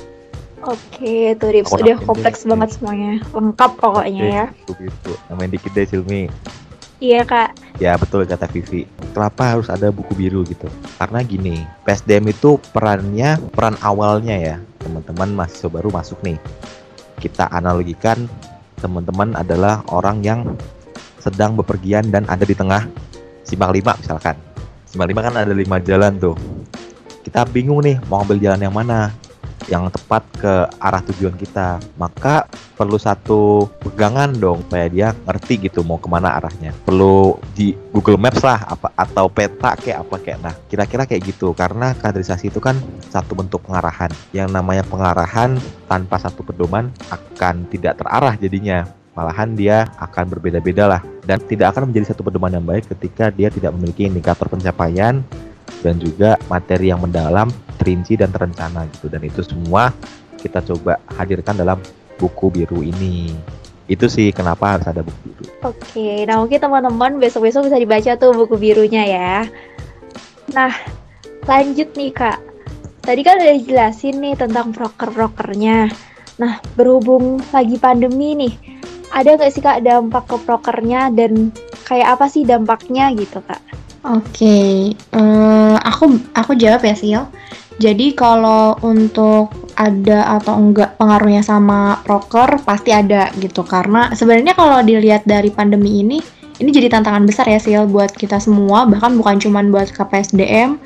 [0.61, 3.19] Oke, tuh Rips, udah kompleks banget semuanya.
[3.33, 4.47] Lengkap pokoknya ya.
[4.69, 5.13] Itu, itu.
[5.33, 6.29] Namanya dikit deh, Silmi.
[7.01, 7.81] Iya kak.
[7.81, 8.85] Ya betul kata Vivi.
[9.17, 10.69] Kenapa harus ada buku biru gitu?
[11.01, 16.37] Karena gini, PSDM itu perannya peran awalnya ya teman-teman mahasiswa baru masuk nih.
[17.17, 18.29] Kita analogikan
[18.85, 20.45] teman-teman adalah orang yang
[21.21, 22.85] sedang bepergian dan ada di tengah
[23.49, 24.37] simpang lima misalkan.
[24.85, 26.37] Simpang lima kan ada lima jalan tuh.
[27.25, 29.09] Kita bingung nih mau ambil jalan yang mana.
[29.69, 31.83] Yang tepat ke arah tujuan kita.
[32.01, 36.73] Maka perlu satu pegangan dong supaya dia ngerti gitu mau ke mana arahnya.
[36.87, 40.39] Perlu di Google Maps lah apa atau peta kayak apa kayak.
[40.41, 42.79] Nah kira-kira kayak gitu karena kaderisasi itu kan
[43.13, 44.09] satu bentuk pengarahan.
[44.33, 45.59] Yang namanya pengarahan
[45.91, 48.87] tanpa satu pedoman akan tidak terarah jadinya
[49.21, 53.51] malahan dia akan berbeda-beda lah dan tidak akan menjadi satu pedoman yang baik ketika dia
[53.51, 55.21] tidak memiliki indikator pencapaian
[55.81, 57.49] dan juga materi yang mendalam,
[57.81, 59.95] terinci dan terencana gitu dan itu semua
[60.41, 61.79] kita coba hadirkan dalam
[62.21, 63.33] buku biru ini.
[63.91, 65.45] Itu sih kenapa harus ada buku biru.
[65.67, 69.37] Oke, nah mungkin teman-teman besok-besok bisa dibaca tuh buku birunya ya.
[70.57, 70.73] Nah,
[71.45, 72.39] lanjut nih Kak.
[73.01, 75.89] Tadi kan udah jelasin nih tentang proker-prokernya.
[76.37, 78.53] Nah, berhubung lagi pandemi nih,
[79.11, 81.51] ada nggak sih kak dampak ke prokernya dan
[81.85, 83.61] kayak apa sih dampaknya gitu kak?
[84.01, 84.73] Oke, okay.
[85.13, 87.29] uh, eh, aku aku jawab ya Sil.
[87.77, 94.81] Jadi kalau untuk ada atau enggak pengaruhnya sama proker pasti ada gitu karena sebenarnya kalau
[94.85, 96.21] dilihat dari pandemi ini
[96.61, 100.77] ini jadi tantangan besar ya Sil buat kita semua bahkan bukan cuma buat KPSDM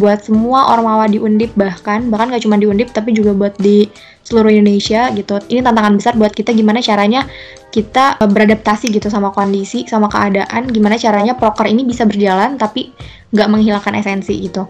[0.00, 3.88] buat semua ormawa di Undip bahkan bahkan gak cuma di Undip tapi juga buat di
[4.22, 5.42] seluruh Indonesia gitu.
[5.50, 7.26] Ini tantangan besar buat kita gimana caranya
[7.74, 12.92] kita eh, beradaptasi gitu sama kondisi sama keadaan gimana caranya proker ini bisa berjalan tapi
[13.32, 14.68] nggak menghilangkan esensi gitu.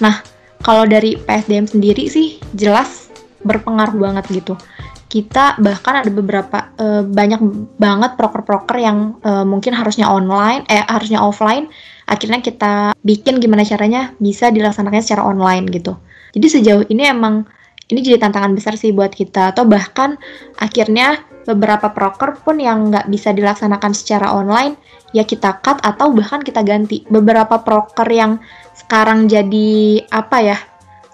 [0.00, 0.24] Nah
[0.64, 3.12] kalau dari PSDM sendiri sih jelas
[3.44, 4.56] berpengaruh banget gitu.
[5.04, 7.38] Kita bahkan ada beberapa uh, banyak
[7.78, 11.70] banget proker-proker yang uh, mungkin harusnya online eh harusnya offline
[12.04, 15.96] akhirnya kita bikin gimana caranya bisa dilaksanakan secara online gitu.
[16.34, 17.46] Jadi sejauh ini emang
[17.88, 19.52] ini jadi tantangan besar sih buat kita.
[19.52, 20.16] Atau bahkan
[20.56, 24.80] akhirnya beberapa proker pun yang nggak bisa dilaksanakan secara online
[25.12, 27.04] ya kita cut atau bahkan kita ganti.
[27.06, 28.40] Beberapa proker yang
[28.74, 30.58] sekarang jadi apa ya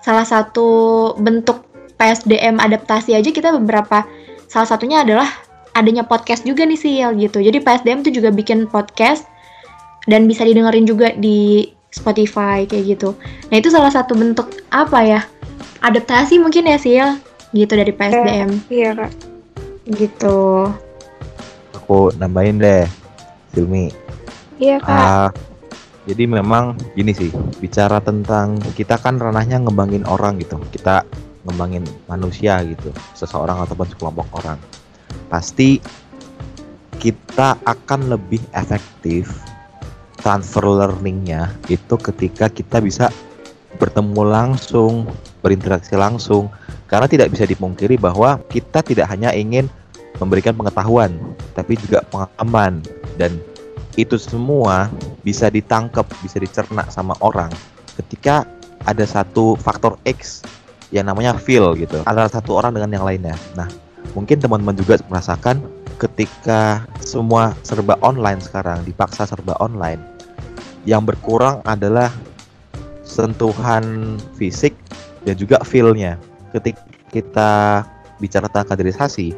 [0.00, 0.68] salah satu
[1.20, 1.68] bentuk
[2.00, 4.08] PSDM adaptasi aja kita beberapa
[4.48, 5.28] salah satunya adalah
[5.76, 7.38] adanya podcast juga nih sih gitu.
[7.44, 9.28] Jadi PSDM tuh juga bikin podcast
[10.08, 13.18] dan bisa didengerin juga di Spotify kayak gitu.
[13.50, 15.20] Nah itu salah satu bentuk apa ya
[15.82, 17.18] adaptasi mungkin ya Sil
[17.50, 18.50] gitu dari PSDM.
[18.70, 19.12] iya kak.
[19.90, 20.70] Gitu.
[21.74, 22.86] Aku nambahin deh,
[23.50, 23.90] Silmi.
[24.62, 24.88] Iya kak.
[24.88, 25.28] Uh,
[26.06, 30.62] jadi memang gini sih, bicara tentang kita kan ranahnya ngembangin orang gitu.
[30.70, 31.02] Kita
[31.44, 34.60] ngembangin manusia gitu seseorang ataupun sekelompok orang
[35.32, 35.80] pasti
[37.00, 39.32] kita akan lebih efektif
[40.20, 43.08] transfer learningnya itu ketika kita bisa
[43.80, 45.08] bertemu langsung
[45.40, 46.52] berinteraksi langsung.
[46.90, 49.70] Karena tidak bisa dipungkiri bahwa kita tidak hanya ingin
[50.18, 51.14] memberikan pengetahuan
[51.54, 52.82] tapi juga pengalaman.
[53.14, 53.38] Dan
[53.94, 54.90] itu semua
[55.22, 57.50] bisa ditangkap bisa dicerna sama orang
[57.98, 58.46] ketika
[58.88, 60.42] ada satu faktor X
[60.90, 62.02] yang namanya feel gitu.
[62.06, 63.36] Antara satu orang dengan yang lainnya.
[63.54, 63.70] Nah,
[64.16, 65.62] mungkin teman-teman juga merasakan
[66.00, 70.00] ketika semua serba online sekarang dipaksa serba online,
[70.88, 72.08] yang berkurang adalah
[73.04, 74.72] sentuhan fisik
[75.26, 76.16] dan juga feelnya.
[76.54, 77.52] Ketika kita
[78.22, 79.34] bicara tentang kaderisasi,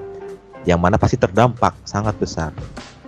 [0.68, 2.52] yang mana pasti terdampak sangat besar.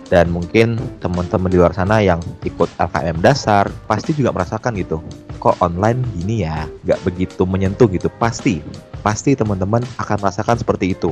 [0.05, 5.01] Dan mungkin teman-teman di luar sana yang ikut LKM dasar pasti juga merasakan gitu
[5.41, 6.69] kok online gini ya?
[6.85, 8.05] Nggak begitu menyentuh gitu.
[8.21, 8.61] Pasti
[9.01, 11.09] pasti teman-teman akan merasakan seperti itu.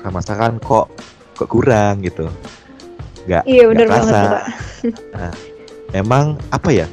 [0.00, 0.88] Akan merasakan kok
[1.36, 2.32] kok kurang gitu.
[3.28, 4.14] Nggak iya benar banget
[5.14, 5.32] nah,
[5.92, 6.86] memang apa ya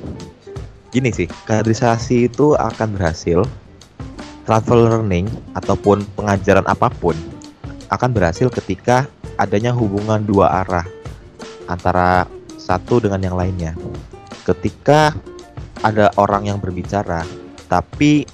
[0.92, 3.48] gini sih kaderisasi itu akan berhasil
[4.44, 7.14] transfer learning ataupun pengajaran apa pun
[7.90, 9.10] akan berhasil ketika
[9.40, 10.86] adanya hubungan dua arah
[11.70, 12.28] antara
[12.60, 13.74] satu dengan yang lainnya.
[14.44, 15.14] Ketika
[15.82, 17.24] ada orang yang berbicara,
[17.66, 18.30] tapi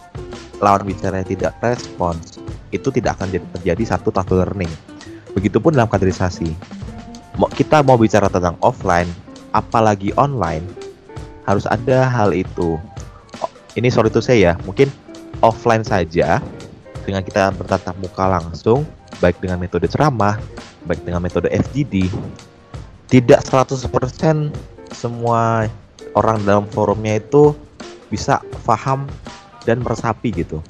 [0.60, 2.40] lawan bicaranya tidak respons,
[2.76, 4.72] itu tidak akan jadi terjadi satu tahap learning.
[5.36, 6.52] Begitupun dalam kaderisasi.
[7.36, 9.12] Kita mau bicara tentang offline,
[9.56, 10.68] apalagi online,
[11.48, 12.76] harus ada hal itu.
[13.80, 14.92] Ini sorry to say ya, mungkin
[15.40, 16.44] offline saja
[17.08, 18.84] dengan kita bertatap muka langsung,
[19.24, 20.36] baik dengan metode ceramah,
[20.84, 22.12] baik dengan metode FGD,
[23.08, 23.88] tidak 100%
[24.92, 25.72] semua
[26.16, 27.56] orang dalam forumnya itu
[28.08, 29.08] bisa paham
[29.68, 30.64] dan meresapi gitu.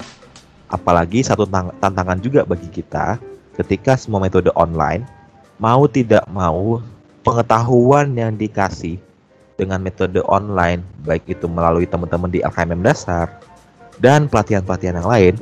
[0.70, 1.46] Apalagi satu
[1.80, 3.22] tantangan juga bagi kita
[3.56, 5.06] ketika semua metode online
[5.62, 6.84] mau tidak mau
[7.26, 9.02] pengetahuan yang dikasih
[9.58, 13.42] dengan metode online baik itu melalui teman-teman di LKMM dasar
[13.98, 15.34] dan pelatihan-pelatihan yang lain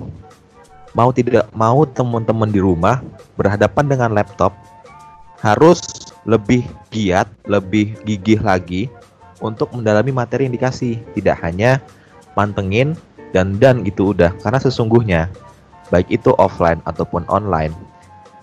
[0.95, 3.03] mau tidak mau teman-teman di rumah
[3.35, 4.55] berhadapan dengan laptop
[5.43, 5.83] harus
[6.23, 8.87] lebih giat, lebih gigih lagi
[9.43, 10.95] untuk mendalami materi yang dikasih.
[11.13, 11.83] Tidak hanya
[12.33, 12.95] mantengin
[13.35, 14.31] dan dan gitu udah.
[14.39, 15.27] Karena sesungguhnya
[15.91, 17.75] baik itu offline ataupun online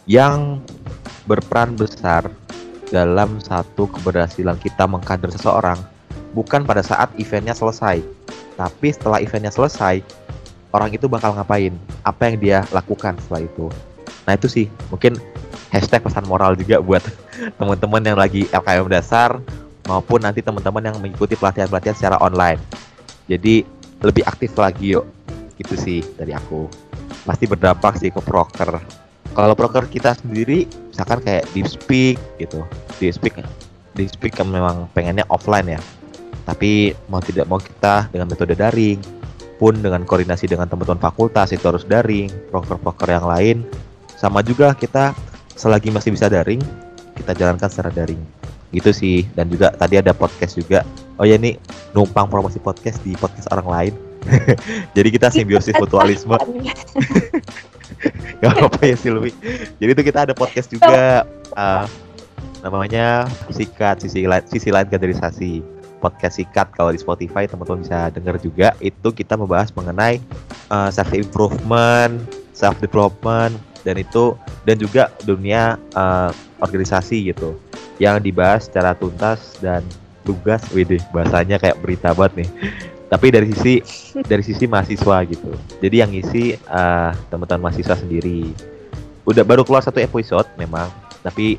[0.05, 0.61] yang
[1.25, 2.29] berperan besar
[2.91, 5.79] dalam satu keberhasilan kita mengkader seseorang
[6.35, 8.03] bukan pada saat eventnya selesai,
[8.55, 10.03] tapi setelah eventnya selesai,
[10.71, 11.75] orang itu bakal ngapain,
[12.07, 13.67] apa yang dia lakukan setelah itu.
[14.27, 15.19] Nah itu sih mungkin
[15.71, 17.03] hashtag pesan moral juga buat
[17.59, 19.39] teman-teman yang lagi LKM dasar
[19.87, 22.61] maupun nanti teman-teman yang mengikuti pelatihan-pelatihan secara online.
[23.31, 23.63] Jadi
[24.03, 25.07] lebih aktif lagi yuk,
[25.59, 26.67] gitu sih dari aku.
[27.27, 29.00] Pasti berdampak sih ke proker
[29.33, 32.67] kalau proker kita sendiri misalkan kayak deep speak gitu.
[32.99, 33.35] Deep speak
[33.95, 35.81] deep speak kan memang pengennya offline ya.
[36.47, 38.99] Tapi mau tidak mau kita dengan metode daring
[39.61, 43.57] pun dengan koordinasi dengan teman-teman fakultas itu harus daring proker-proker yang lain.
[44.17, 45.13] Sama juga kita
[45.53, 46.61] selagi masih bisa daring
[47.13, 48.21] kita jalankan secara daring.
[48.73, 49.19] Gitu sih.
[49.37, 50.83] Dan juga tadi ada podcast juga.
[51.21, 51.61] Oh ya ini
[51.93, 53.95] numpang promosi podcast di podcast orang lain.
[54.97, 56.37] Jadi kita simbiosis mutualisme
[58.41, 59.33] Gak apa-apa ya Silvi.
[59.77, 61.85] Jadi itu kita ada podcast juga uh,
[62.65, 65.61] namanya Sikat sisi lain sisi lain kaderisasi.
[66.01, 68.73] Podcast Sikat kalau di Spotify teman-teman bisa dengar juga.
[68.81, 70.17] Itu kita membahas mengenai
[70.73, 72.17] uh, self improvement,
[72.57, 74.33] self development dan itu
[74.65, 77.57] dan juga dunia uh, organisasi gitu
[78.01, 79.85] yang dibahas secara tuntas dan
[80.25, 82.49] tugas, wih bahasanya kayak berita banget nih
[83.11, 83.83] tapi dari sisi
[84.23, 85.51] dari sisi mahasiswa gitu.
[85.83, 88.55] Jadi yang ngisi uh, teman-teman mahasiswa sendiri.
[89.27, 90.87] Udah baru keluar satu episode memang.
[91.27, 91.59] Tapi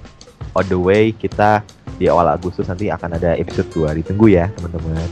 [0.56, 1.60] on the way kita
[2.00, 5.12] di awal Agustus nanti akan ada episode 2 ditunggu ya teman-teman.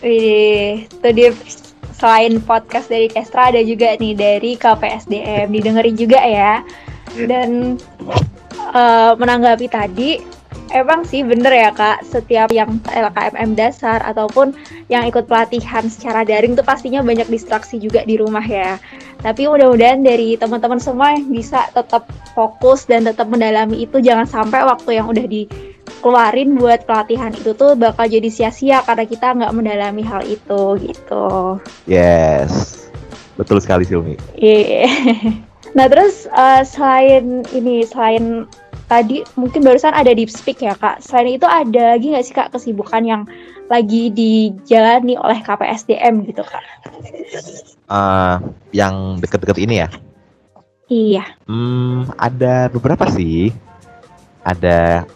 [0.00, 1.32] Wih, tadi
[1.98, 6.62] selain podcast dari Kestra ada juga nih dari KPSDM didengerin juga ya.
[7.18, 7.82] Dan
[8.70, 10.22] uh, menanggapi tadi
[10.74, 12.02] emang sih bener ya kak.
[12.06, 14.52] Setiap yang LKMM dasar ataupun
[14.90, 18.76] yang ikut pelatihan secara daring tuh pastinya banyak distraksi juga di rumah ya.
[19.24, 24.66] Tapi mudah-mudahan dari teman-teman semua yang bisa tetap fokus dan tetap mendalami itu jangan sampai
[24.68, 30.02] waktu yang udah dikeluarin buat pelatihan itu tuh bakal jadi sia-sia karena kita nggak mendalami
[30.04, 31.56] hal itu gitu.
[31.88, 32.84] Yes.
[33.34, 34.86] Betul sekali Silmi iya.
[34.86, 35.42] Yeah.
[35.76, 38.46] nah terus uh, selain ini selain
[38.86, 41.00] tadi mungkin barusan ada deep speak ya kak.
[41.00, 43.22] Selain itu ada lagi nggak sih kak kesibukan yang
[43.72, 46.64] lagi dijalani oleh KPSDM gitu kak?
[47.88, 48.40] Uh,
[48.72, 49.88] yang deket-deket ini ya?
[50.88, 51.24] Iya.
[51.48, 53.52] Hmm, ada beberapa sih.
[54.44, 55.08] Ada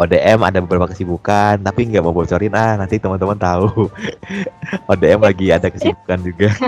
[0.00, 3.92] ODM ada beberapa kesibukan, tapi nggak mau bocorin ah nanti teman-teman tahu.
[4.90, 6.48] ODM lagi ada kesibukan juga.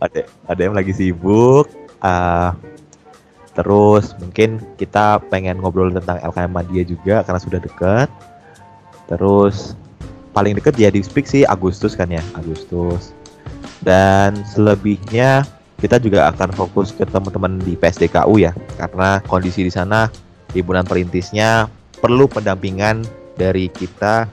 [0.50, 1.66] ODM lagi sibuk.
[2.00, 2.52] Uh,
[3.56, 8.08] Terus mungkin kita pengen ngobrol tentang LKM Madia juga karena sudah dekat.
[9.08, 9.72] Terus
[10.36, 13.16] paling dekat ya di Speak sih Agustus kan ya, Agustus.
[13.80, 15.48] Dan selebihnya
[15.80, 20.08] kita juga akan fokus ke teman-teman di PSDKU ya, karena kondisi di sana
[20.52, 21.68] liburan perintisnya
[22.00, 23.04] perlu pendampingan
[23.36, 24.28] dari kita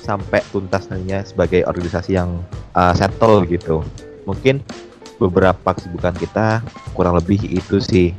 [0.00, 2.40] sampai tuntas nantinya sebagai organisasi yang
[2.76, 3.84] uh, settle gitu.
[4.28, 4.64] Mungkin
[5.20, 6.60] beberapa kesibukan kita
[6.96, 8.10] kurang lebih itu sih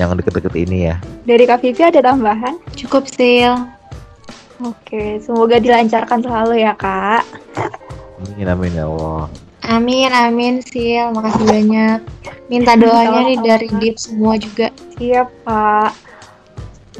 [0.00, 0.96] yang deket-deket ini ya.
[1.28, 2.56] Dari Kak Vivi ada tambahan?
[2.76, 3.52] Cukup, Sil.
[4.62, 7.26] Oke, semoga dilancarkan selalu ya, Kak.
[8.22, 9.26] Amin, amin ya Allah.
[9.66, 11.10] Amin, amin, Sil.
[11.12, 11.98] Makasih banyak.
[12.46, 14.70] Minta doanya nih dari Deep semua juga.
[14.96, 16.11] Siap, Pak.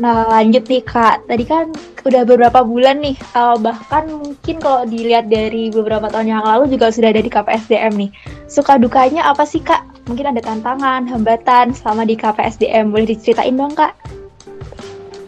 [0.00, 1.28] Nah, lanjut nih, Kak.
[1.28, 1.68] Tadi kan
[2.08, 6.88] udah beberapa bulan nih, uh, bahkan mungkin kalau dilihat dari beberapa tahun yang lalu juga
[6.88, 8.10] sudah ada di KPSDM nih.
[8.48, 9.92] Suka dukanya apa sih, Kak?
[10.06, 12.90] mungkin ada tantangan, hambatan selama di KPSDM.
[12.90, 13.94] Boleh diceritain dong, Kak?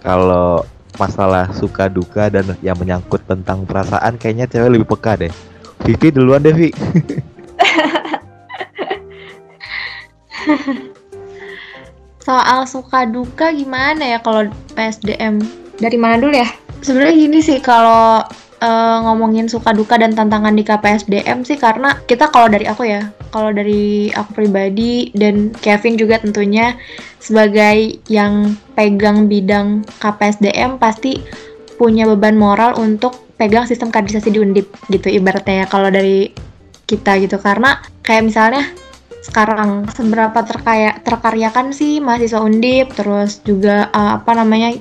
[0.02, 0.66] Kalau
[0.98, 5.32] masalah suka duka dan yang menyangkut tentang perasaan kayaknya cewek lebih peka deh.
[5.84, 6.70] Vivi duluan deh, Vi.
[12.24, 15.44] Soal suka duka gimana ya kalau PSDM?
[15.76, 16.48] Dari mana dulu ya?
[16.80, 18.24] Sebenarnya gini sih kalau
[18.64, 23.12] uh, ngomongin suka duka dan tantangan di KPSDM sih karena kita kalau dari aku ya,
[23.28, 26.80] kalau dari aku pribadi dan Kevin juga tentunya
[27.20, 31.20] sebagai yang pegang bidang KPSDM pasti
[31.76, 36.32] punya beban moral untuk pegang sistem kaderisasi di Undip gitu ibaratnya ya kalau dari
[36.88, 38.64] kita gitu karena kayak misalnya
[39.24, 44.76] sekarang seberapa terkaya terkaryakan sih mahasiswa Undip terus juga uh, apa namanya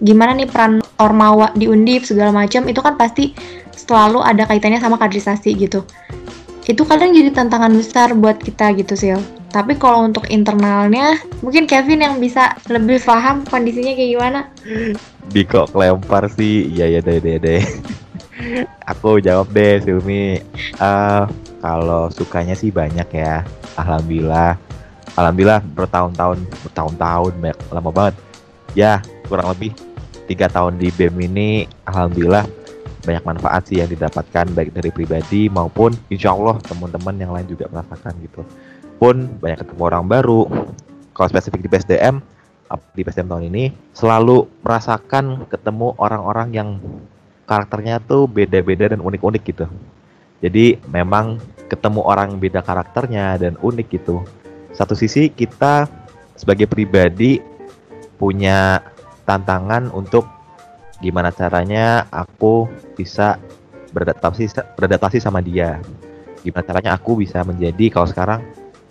[0.00, 3.36] gimana nih peran ormawa di undip segala macam itu kan pasti
[3.76, 5.86] selalu ada kaitannya sama kaderisasi gitu.
[6.66, 9.14] Itu kadang jadi tantangan besar buat kita gitu sih
[9.52, 14.40] tapi kalau untuk internalnya mungkin Kevin yang bisa lebih paham kondisinya kayak gimana?
[15.28, 16.72] Di kok lempar sih.
[16.72, 17.62] Iya ya deh deh deh
[18.90, 20.40] aku jawab deh Silmi
[20.82, 21.24] uh,
[21.62, 23.46] Kalau sukanya sih banyak ya.
[23.78, 24.58] Alhamdulillah.
[25.14, 27.32] Alhamdulillah bertahun-tahun, bertahun-tahun,
[27.70, 28.14] lama banget.
[28.74, 29.70] Ya, kurang lebih
[30.26, 32.48] tiga tahun di BEM ini, alhamdulillah
[33.02, 37.66] banyak manfaat sih yang didapatkan baik dari pribadi maupun insya Allah teman-teman yang lain juga
[37.68, 38.42] merasakan gitu.
[38.96, 40.46] Pun banyak ketemu orang baru.
[41.12, 42.22] Kalau spesifik di PSDM,
[42.96, 46.68] di PSDM tahun ini selalu merasakan ketemu orang-orang yang
[47.46, 49.66] karakternya tuh beda-beda dan unik-unik gitu.
[50.42, 51.38] Jadi memang
[51.70, 54.26] ketemu orang beda karakternya dan unik gitu.
[54.74, 55.86] Satu sisi kita
[56.34, 57.38] sebagai pribadi
[58.16, 58.82] punya
[59.28, 60.26] tantangan untuk
[61.02, 63.38] gimana caranya aku bisa
[63.94, 65.78] beradaptasi beradaptasi sama dia.
[66.42, 68.40] Gimana caranya aku bisa menjadi kalau sekarang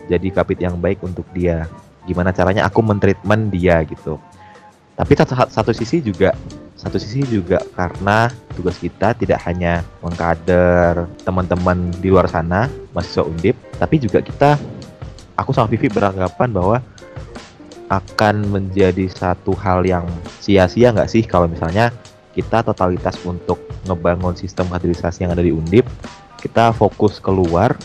[0.08, 1.68] jadi kapit yang baik untuk dia
[2.06, 4.18] gimana caranya aku mentreatment dia gitu
[4.98, 6.34] tapi satu, satu sisi juga
[6.82, 13.54] satu sisi juga karena tugas kita tidak hanya mengkader teman-teman di luar sana mahasiswa undip
[13.78, 14.58] tapi juga kita
[15.38, 16.82] aku sama Vivi beranggapan bahwa
[17.86, 20.10] akan menjadi satu hal yang
[20.42, 21.94] sia-sia nggak sih kalau misalnya
[22.34, 25.86] kita totalitas untuk ngebangun sistem kaderisasi yang ada di Undip
[26.42, 27.78] kita fokus keluar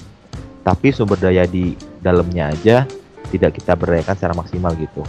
[0.64, 2.88] tapi sumber daya di dalamnya aja
[3.28, 5.02] tidak kita berdayakan secara maksimal gitu.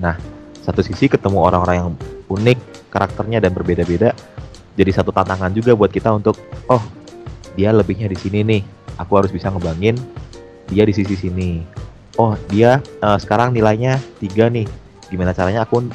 [0.00, 0.16] Nah,
[0.64, 1.90] satu sisi ketemu orang-orang yang
[2.28, 4.12] unik karakternya dan berbeda-beda,
[4.76, 6.36] jadi satu tantangan juga buat kita untuk,
[6.68, 6.84] oh
[7.56, 8.62] dia lebihnya di sini nih,
[9.00, 9.96] aku harus bisa ngebangin
[10.68, 11.64] dia di sisi sini.
[12.20, 14.68] Oh dia uh, sekarang nilainya tiga nih,
[15.08, 15.88] gimana caranya aku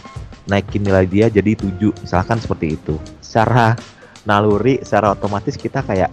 [0.50, 2.98] naikin nilai dia jadi tujuh, misalkan seperti itu.
[3.22, 3.78] Secara
[4.26, 6.10] naluri, secara otomatis kita kayak,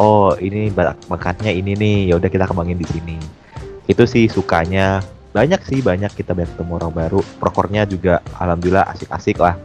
[0.00, 0.72] oh ini
[1.12, 3.44] bakatnya ini nih, ya udah kita kembangin di sini
[3.84, 5.04] itu sih sukanya
[5.34, 9.58] banyak sih banyak kita banyak ketemu orang baru prokornya juga alhamdulillah asik-asik lah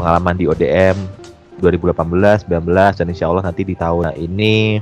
[0.00, 0.96] pengalaman di ODM
[1.60, 4.80] 2018 19 dan insya Allah nanti di tahun ini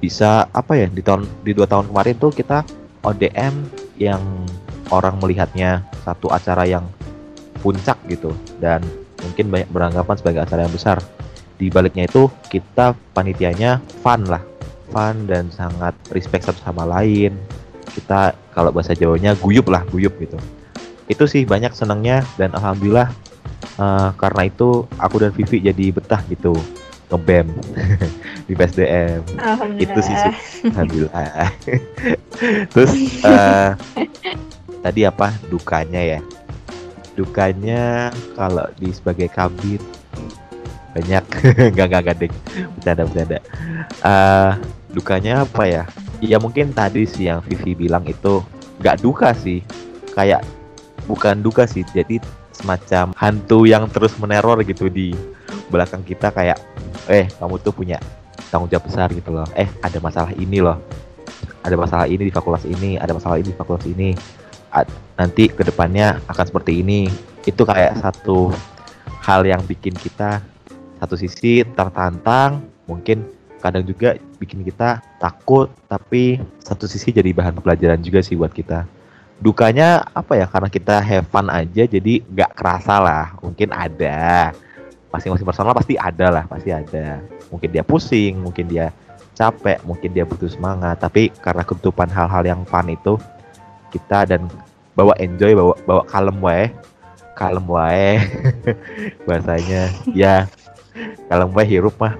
[0.00, 2.64] bisa apa ya di tahun di dua tahun kemarin tuh kita
[3.04, 3.52] ODM
[4.00, 4.20] yang
[4.88, 6.84] orang melihatnya satu acara yang
[7.60, 8.32] puncak gitu.
[8.60, 8.84] Dan
[9.24, 10.98] mungkin banyak beranggapan sebagai acara yang besar.
[11.56, 14.42] Di baliknya itu kita panitianya fun lah.
[14.92, 17.36] Fun dan sangat respect satu sama lain.
[17.94, 20.36] Kita kalau bahasa Jawanya guyup lah guyup gitu.
[21.08, 23.12] Itu sih banyak senangnya dan alhamdulillah
[23.78, 26.54] uh, karena itu aku dan Vivi jadi betah gitu
[27.12, 27.46] ngebem
[28.48, 29.22] di PSDM
[29.78, 30.16] itu sih
[30.72, 31.52] alhamdulillah.
[32.74, 32.92] Terus
[33.22, 33.76] uh,
[34.82, 35.32] tadi apa?
[35.48, 36.20] Dukanya ya?
[37.14, 39.80] Dukanya kalau di sebagai kabit
[40.94, 41.24] banyak.
[41.76, 42.34] Gak gak gak ding
[42.78, 43.38] bercanda bercanda.
[44.02, 44.50] Uh,
[44.94, 45.82] dukanya apa ya?
[46.22, 48.40] Ya mungkin tadi sih yang Vivi bilang itu
[48.78, 49.60] nggak duka sih.
[50.14, 50.46] Kayak
[51.10, 52.22] bukan duka sih jadi
[52.54, 55.12] semacam hantu yang terus meneror gitu di
[55.68, 56.58] belakang kita kayak
[57.10, 57.98] eh kamu tuh punya
[58.48, 59.46] tanggung jawab besar gitu loh.
[59.58, 60.78] Eh ada masalah ini loh.
[61.64, 64.14] Ada masalah ini di fakultas ini ada masalah ini di fakultas ini.
[64.74, 67.10] Ad, nanti ke depannya akan seperti ini.
[67.44, 68.54] Itu kayak satu
[69.24, 70.44] hal yang bikin kita
[71.00, 73.24] satu sisi tertantang mungkin
[73.60, 78.84] kadang juga bikin kita takut tapi satu sisi jadi bahan pelajaran juga sih buat kita
[79.44, 80.46] dukanya apa ya?
[80.48, 83.26] Karena kita have fun aja jadi nggak kerasa lah.
[83.44, 84.56] Mungkin ada.
[85.12, 87.20] Masing-masing personal pasti ada lah pasti ada.
[87.52, 88.88] Mungkin dia pusing mungkin dia
[89.36, 90.96] capek mungkin dia butuh semangat.
[91.04, 93.20] Tapi karena ketutupan hal-hal yang fun itu
[93.92, 94.48] kita dan
[94.96, 96.72] bawa enjoy bawa bawa kalem wae.
[97.36, 98.16] Kalem wae
[99.28, 99.92] bahasanya.
[100.16, 100.48] Ya
[101.28, 102.16] kalem wae hirup mah.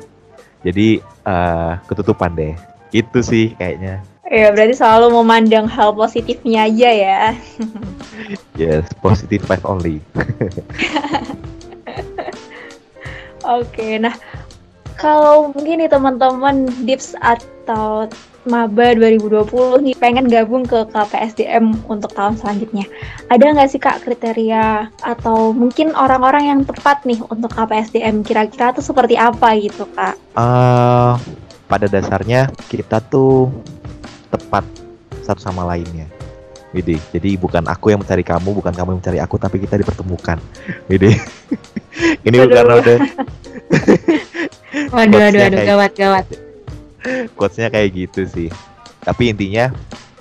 [0.61, 2.55] Jadi uh, ketutupan deh.
[2.95, 7.19] Itu sih kayaknya ya berarti selalu memandang hal positifnya aja ya
[8.61, 10.03] yes positive vibe only
[13.47, 14.15] oke nah
[14.99, 18.11] kalau mungkin nih teman-teman dips atau
[18.45, 22.85] maba 2020 nih pengen gabung ke KPSDM untuk tahun selanjutnya.
[23.33, 28.85] Ada nggak sih kak kriteria atau mungkin orang-orang yang tepat nih untuk KPSDM kira-kira tuh
[28.85, 30.21] seperti apa gitu kak?
[30.37, 31.17] Uh,
[31.67, 33.49] pada dasarnya kita tuh
[34.35, 34.65] tepat
[35.23, 36.11] satu sama lainnya.
[36.75, 40.43] Widi, jadi bukan aku yang mencari kamu, bukan kamu yang mencari aku, tapi kita dipertemukan.
[40.91, 41.15] Widi,
[42.27, 42.99] ini bukan udah.
[44.95, 46.27] waduh, waduh, waduh, gawat, gawat.
[47.39, 48.51] Quotesnya kayak gitu sih.
[49.07, 49.71] Tapi intinya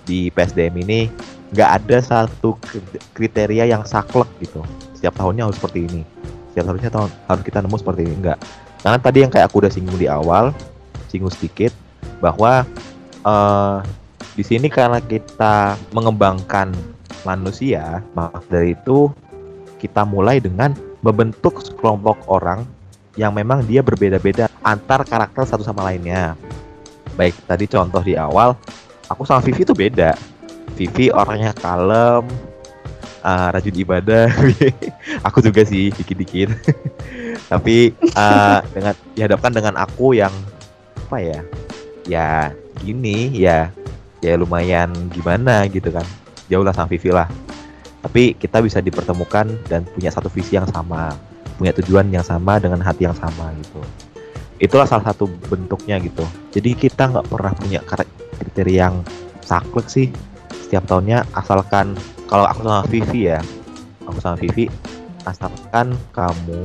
[0.05, 1.09] di PSDM ini
[1.57, 2.53] nggak ada satu
[3.18, 4.61] kriteria yang saklek gitu.
[4.93, 6.01] Setiap tahunnya harus seperti ini.
[6.53, 8.14] Setiap tahunnya tahun harus kita nemu seperti ini.
[8.14, 8.38] Enggak
[8.84, 10.51] karena tadi yang kayak aku udah singgung di awal
[11.07, 11.72] singgung sedikit
[12.20, 12.68] bahwa
[13.24, 13.80] uh,
[14.34, 16.73] di sini karena kita mengembangkan
[17.23, 19.13] manusia maka dari itu
[19.77, 20.73] kita mulai dengan
[21.03, 22.63] membentuk sekelompok orang
[23.19, 26.34] yang memang dia berbeda-beda antar karakter satu sama lainnya.
[27.13, 28.57] Baik tadi contoh di awal
[29.11, 30.17] aku sama Vivi tuh beda.
[30.73, 32.25] Vivi orangnya kalem
[33.21, 34.34] uh, rajin ibadah.
[35.29, 36.49] Aku juga sih dikit-dikit.
[37.51, 40.34] Tapi uh, dengan dihadapkan dengan aku yang
[41.05, 41.39] apa ya
[42.09, 42.29] ya
[42.81, 43.69] gini ya
[44.24, 46.07] ya lumayan gimana gitu kan.
[46.47, 47.28] Jauh lah sama Vivi lah.
[48.03, 51.15] Tapi kita bisa dipertemukan dan punya satu visi yang sama
[51.53, 53.80] punya tujuan yang sama dengan hati yang sama gitu.
[54.57, 56.26] Itulah salah satu bentuknya gitu.
[56.51, 57.80] Jadi kita nggak pernah punya
[58.39, 58.95] kriteria yang
[59.45, 60.07] saklek sih
[60.49, 61.28] setiap tahunnya.
[61.38, 61.93] Asalkan
[62.26, 63.39] kalau aku sama Vivi ya
[64.07, 64.67] aku sama Vivi
[65.24, 66.59] asalkan kamu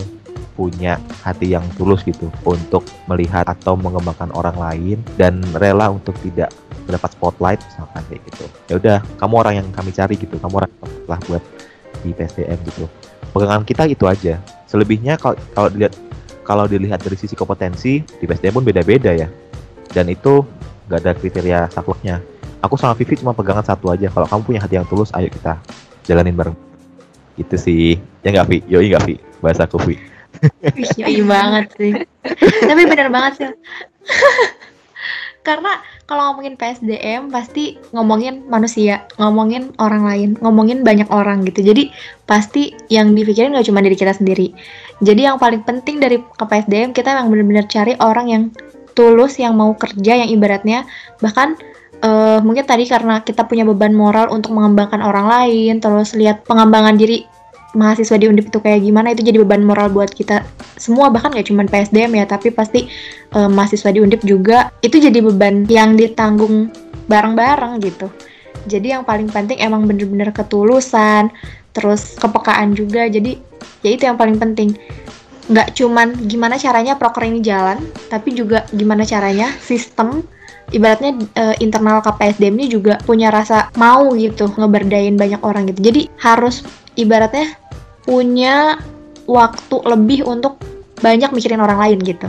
[0.59, 6.50] punya hati yang tulus gitu untuk melihat atau mengembangkan orang lain dan rela untuk tidak
[6.89, 8.45] mendapat spotlight misalkan kayak gitu.
[8.72, 10.72] Ya udah kamu orang yang kami cari gitu kamu orang
[11.05, 11.45] lah buat
[12.01, 12.89] di PSDM gitu.
[13.36, 14.41] Pegangan kita itu aja.
[14.64, 15.95] Selebihnya kalau kalau dilihat
[16.49, 19.28] kalau dilihat dari sisi kompetensi di PSDM pun beda-beda ya.
[19.93, 20.45] Dan itu
[20.89, 22.24] gak ada kriteria sakleknya.
[22.64, 24.09] Aku sama Vivi cuma pegangan satu aja.
[24.09, 25.61] Kalau kamu punya hati yang tulus ayo kita
[26.09, 26.57] jalanin bareng.
[27.36, 28.01] Itu sih.
[28.24, 28.59] Ya nggak Vi?
[28.66, 29.14] Yoi nggak Vi?
[29.45, 29.95] Bahasa aku Vi.
[30.99, 31.93] Iya banget sih.
[32.66, 33.51] Tapi benar banget sih.
[35.47, 41.61] Karena kalau ngomongin PSDM pasti ngomongin manusia, ngomongin orang lain, ngomongin banyak orang gitu.
[41.61, 41.92] Jadi
[42.24, 44.56] pasti yang dipikirin gak cuma diri kita sendiri.
[45.04, 48.42] Jadi yang paling penting dari ke PSDM kita memang benar-benar cari orang yang
[48.96, 50.88] tulus, yang mau kerja, yang ibaratnya
[51.20, 51.61] bahkan
[52.00, 56.96] uh, mungkin tadi karena kita punya beban moral untuk mengembangkan orang lain, terus lihat pengembangan
[56.96, 57.28] diri
[57.76, 60.44] mahasiswa di Undip itu kayak gimana itu jadi beban moral buat kita.
[60.80, 62.88] Semua bahkan gak cuma PSDM ya tapi pasti
[63.36, 64.72] uh, mahasiswa di Undip juga.
[64.80, 66.72] Itu jadi beban yang ditanggung
[67.10, 68.08] bareng-bareng gitu.
[68.68, 71.28] Jadi yang paling penting emang bener-bener ketulusan
[71.76, 73.08] terus kepekaan juga.
[73.08, 73.36] Jadi
[73.84, 74.72] ya itu yang paling penting.
[75.48, 77.80] Nggak cuman gimana caranya proker ini jalan
[78.12, 80.20] tapi juga gimana caranya sistem
[80.68, 85.80] ibaratnya uh, internal KPSDM ini juga punya rasa mau gitu ngeberdayin banyak orang gitu.
[85.88, 86.60] Jadi harus
[86.99, 87.55] ibaratnya
[88.03, 88.82] punya
[89.30, 90.59] waktu lebih untuk
[90.99, 92.26] banyak mikirin orang lain gitu.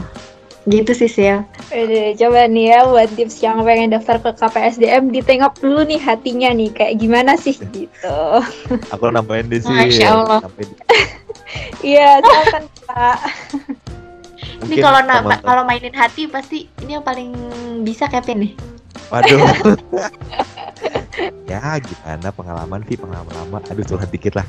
[0.68, 1.42] Gitu sih Sil.
[1.72, 6.52] Udah, coba nih ya buat tips yang pengen daftar ke KPSDM ditengok dulu nih hatinya
[6.54, 8.20] nih kayak gimana sih gitu.
[8.94, 9.90] Aku nambahin di sini.
[9.90, 10.40] Masya Allah.
[11.82, 13.18] Iya silakan Kak
[14.66, 15.00] ini kalau
[15.42, 17.32] kalau mainin hati pasti ini yang paling
[17.82, 18.52] bisa Kevin nih
[19.10, 19.42] waduh.
[21.50, 23.58] Ya gimana pengalaman sih pengalaman lama.
[23.68, 24.46] Aduh curhat dikit lah.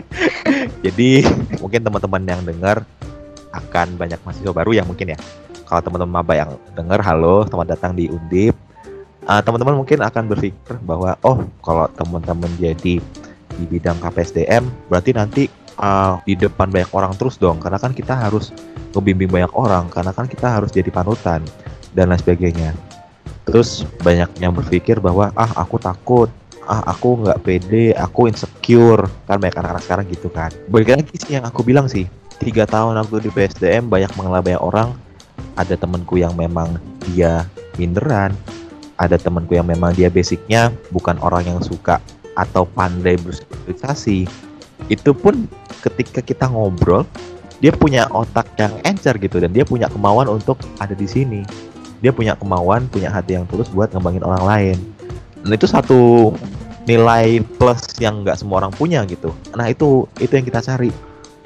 [0.84, 1.22] Jadi
[1.60, 2.88] mungkin teman-teman yang dengar
[3.52, 5.18] akan banyak mahasiswa baru yang mungkin ya.
[5.68, 8.56] Kalau teman-teman maba yang dengar halo selamat datang di Undip.
[9.28, 13.02] Uh, teman-teman mungkin akan berpikir bahwa oh kalau teman-teman jadi
[13.56, 15.42] di bidang KPSDM berarti nanti
[15.76, 17.60] uh, di depan banyak orang terus dong.
[17.60, 18.56] Karena kan kita harus
[18.96, 19.92] membimbing banyak orang.
[19.92, 21.44] Karena kan kita harus jadi panutan
[21.92, 22.72] dan lain sebagainya
[23.46, 26.28] terus banyak yang berpikir bahwa ah aku takut.
[26.66, 27.94] Ah aku nggak pede.
[27.94, 29.06] Aku insecure.
[29.30, 30.50] Kan banyak anak-anak sekarang gitu kan.
[30.66, 32.10] Balik lagi sih yang aku bilang sih.
[32.36, 34.88] Tiga tahun aku di PSDM banyak mengenal banyak orang.
[35.56, 36.76] Ada temanku yang memang
[37.08, 37.46] dia
[37.80, 38.34] minderan.
[38.98, 42.02] Ada temanku yang memang dia basicnya bukan orang yang suka
[42.36, 44.28] atau pandai bersosialisasi
[44.92, 45.48] itu pun
[45.80, 47.08] ketika kita ngobrol
[47.64, 51.42] dia punya otak yang encer gitu dan dia punya kemauan untuk ada di sini
[52.00, 54.76] dia punya kemauan punya hati yang tulus buat ngembangin orang lain.
[55.42, 56.32] Dan itu satu
[56.86, 59.34] nilai plus yang nggak semua orang punya gitu.
[59.58, 60.90] Nah itu itu yang kita cari.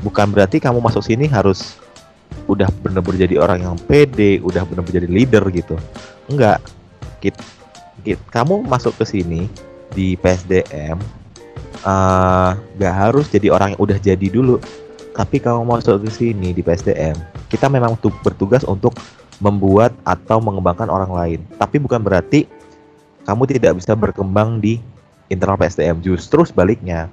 [0.01, 1.77] Bukan berarti kamu masuk sini harus
[2.49, 5.77] udah bener-bener jadi orang yang pede udah bener-bener jadi leader gitu.
[6.31, 6.59] Enggak
[7.21, 7.37] kit,
[8.05, 9.47] kit, kamu masuk ke sini
[9.93, 10.97] di PSDM
[11.85, 14.57] uh, nggak harus jadi orang yang udah jadi dulu.
[15.11, 18.95] Tapi kamu masuk ke sini di PSDM kita memang bertugas untuk
[19.41, 21.41] membuat atau mengembangkan orang lain.
[21.57, 22.45] Tapi bukan berarti
[23.25, 24.79] kamu tidak bisa berkembang di
[25.33, 26.05] internal PSDM.
[26.05, 27.09] Justru sebaliknya,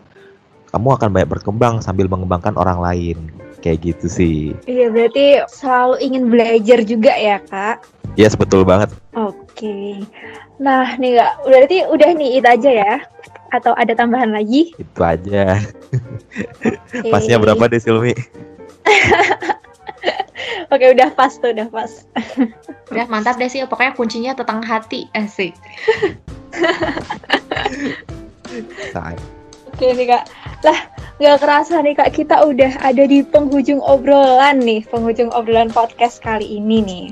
[0.76, 3.18] kamu akan banyak berkembang sambil mengembangkan orang lain.
[3.64, 4.40] Kayak gitu sih.
[4.70, 7.82] Iya, berarti selalu ingin belajar juga ya, Kak?
[8.14, 8.94] Iya, yes, betul banget.
[9.18, 10.06] Oke.
[10.62, 12.96] Nah, nih Kak, berarti udah nih itu aja ya?
[13.50, 14.76] Atau ada tambahan lagi?
[14.78, 15.58] Itu aja.
[16.92, 17.10] Okay.
[17.14, 18.14] Pasnya berapa deh, Silmi?
[20.68, 21.92] Oke udah pas tuh udah pas.
[22.92, 25.56] udah mantap deh sih pokoknya kuncinya tentang hati asik.
[29.72, 30.24] Oke nih kak,
[30.66, 30.80] lah
[31.22, 36.60] nggak kerasa nih kak kita udah ada di penghujung obrolan nih, penghujung obrolan podcast kali
[36.60, 37.06] ini nih.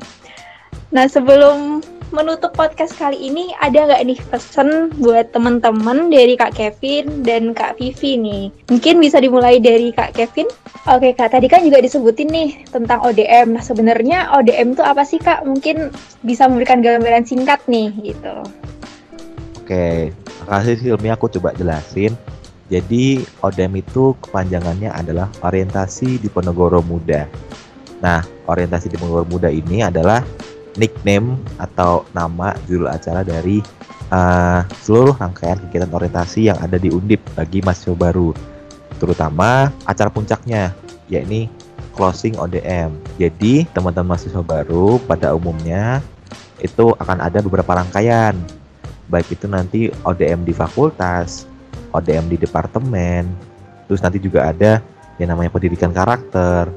[0.92, 1.80] Nah sebelum
[2.14, 7.82] menutup podcast kali ini ada nggak nih pesan buat teman-teman dari Kak Kevin dan Kak
[7.82, 8.44] Vivi nih?
[8.70, 10.46] Mungkin bisa dimulai dari Kak Kevin.
[10.86, 13.58] Oke Kak, tadi kan juga disebutin nih tentang ODM.
[13.58, 15.48] Nah sebenarnya ODM itu apa sih Kak?
[15.50, 15.90] Mungkin
[16.22, 18.36] bisa memberikan gambaran singkat nih gitu.
[19.66, 20.14] Oke,
[20.46, 22.14] makasih Silmi aku coba jelasin.
[22.70, 27.26] Jadi ODM itu kepanjangannya adalah orientasi di Ponegoro Muda.
[28.02, 30.22] Nah, orientasi di Ponegoro Muda ini adalah
[30.76, 33.64] nickname atau nama judul acara dari
[34.12, 38.36] uh, seluruh rangkaian kegiatan orientasi yang ada di Undip bagi mahasiswa baru,
[39.00, 40.76] terutama acara puncaknya,
[41.08, 41.48] yakni
[41.96, 42.92] closing ODM.
[43.16, 46.04] Jadi teman-teman mahasiswa baru pada umumnya
[46.60, 48.36] itu akan ada beberapa rangkaian,
[49.12, 51.48] baik itu nanti ODM di fakultas,
[51.92, 53.28] ODM di departemen,
[53.88, 54.80] terus nanti juga ada
[55.20, 56.68] yang namanya pendidikan karakter,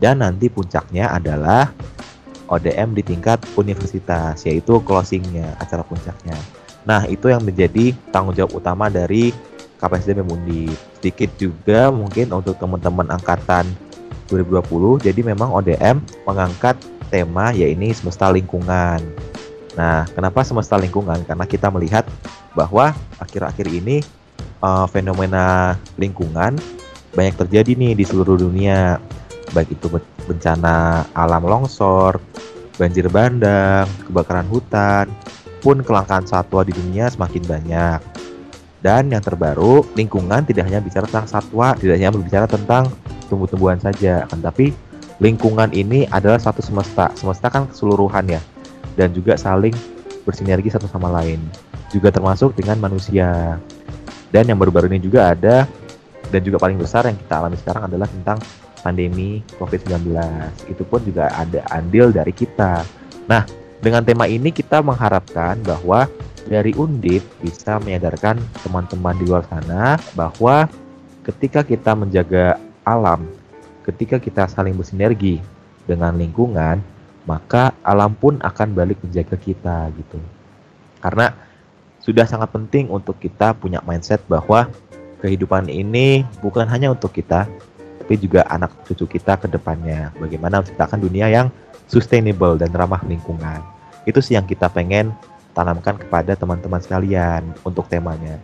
[0.00, 1.68] dan nanti puncaknya adalah
[2.50, 6.34] ODM di tingkat universitas, yaitu closingnya, acara puncaknya.
[6.82, 9.30] Nah, itu yang menjadi tanggung jawab utama dari
[9.78, 10.66] KPSD Memundi.
[10.98, 13.70] Sedikit juga mungkin untuk teman-teman angkatan
[14.28, 16.74] 2020, jadi memang ODM mengangkat
[17.10, 19.02] tema yaitu semesta lingkungan.
[19.78, 21.22] Nah, kenapa semesta lingkungan?
[21.26, 22.06] Karena kita melihat
[22.54, 24.02] bahwa akhir-akhir ini
[24.62, 26.58] uh, fenomena lingkungan
[27.10, 29.02] banyak terjadi nih di seluruh dunia
[29.50, 29.86] baik itu
[30.24, 32.20] bencana alam longsor,
[32.80, 35.06] banjir bandang, kebakaran hutan,
[35.60, 38.00] pun kelangkaan satwa di dunia semakin banyak.
[38.80, 42.88] Dan yang terbaru, lingkungan tidak hanya bicara tentang satwa, tidak hanya berbicara tentang
[43.28, 44.72] tumbuh-tumbuhan saja, kan tapi
[45.20, 47.12] lingkungan ini adalah satu semesta.
[47.12, 48.40] Semesta kan keseluruhan ya,
[48.96, 49.76] dan juga saling
[50.24, 51.44] bersinergi satu sama lain.
[51.92, 53.60] Juga termasuk dengan manusia.
[54.32, 55.66] Dan yang baru-baru ini juga ada
[56.30, 58.38] dan juga paling besar yang kita alami sekarang adalah tentang
[58.80, 60.16] pandemi COVID-19.
[60.68, 62.82] Itu pun juga ada andil dari kita.
[63.28, 63.44] Nah,
[63.80, 66.08] dengan tema ini kita mengharapkan bahwa
[66.48, 70.68] dari Undip bisa menyadarkan teman-teman di luar sana bahwa
[71.24, 73.28] ketika kita menjaga alam,
[73.84, 75.40] ketika kita saling bersinergi
[75.84, 76.80] dengan lingkungan,
[77.28, 80.18] maka alam pun akan balik menjaga kita gitu.
[81.00, 81.32] Karena
[82.00, 84.68] sudah sangat penting untuk kita punya mindset bahwa
[85.20, 87.44] kehidupan ini bukan hanya untuk kita,
[88.10, 90.10] tapi juga anak cucu kita ke depannya.
[90.18, 91.46] Bagaimana menciptakan dunia yang
[91.86, 93.62] sustainable dan ramah lingkungan.
[94.02, 95.14] Itu sih yang kita pengen
[95.54, 98.42] tanamkan kepada teman-teman sekalian untuk temanya.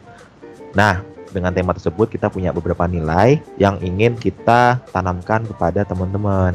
[0.71, 1.03] Nah,
[1.35, 6.55] dengan tema tersebut kita punya beberapa nilai yang ingin kita tanamkan kepada teman-teman.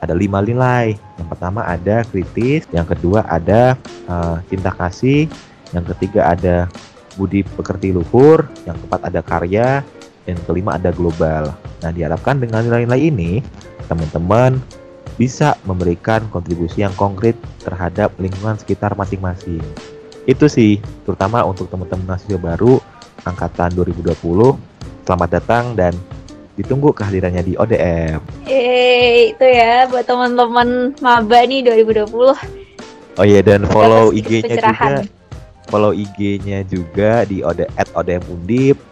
[0.00, 0.96] Ada lima nilai.
[1.20, 3.76] Yang pertama ada kritis, yang kedua ada
[4.08, 5.28] uh, cinta kasih,
[5.76, 6.64] yang ketiga ada
[7.20, 9.84] budi pekerti luhur, yang keempat ada karya,
[10.28, 11.56] dan kelima ada global.
[11.80, 13.40] Nah, diharapkan dengan nilai-nilai ini,
[13.88, 14.60] teman-teman
[15.16, 17.32] bisa memberikan kontribusi yang konkret
[17.64, 19.64] terhadap lingkungan sekitar masing-masing.
[20.28, 22.76] Itu sih, terutama untuk teman-teman mahasiswa baru
[23.24, 24.12] angkatan 2020.
[25.08, 25.96] Selamat datang dan
[26.60, 28.20] ditunggu kehadirannya di ODM.
[28.44, 32.36] Yeay, itu ya buat teman-teman maba nih 2020.
[33.18, 35.02] Oh iya dan follow IG-nya juga.
[35.72, 38.87] Follow IG-nya juga di ODM Undip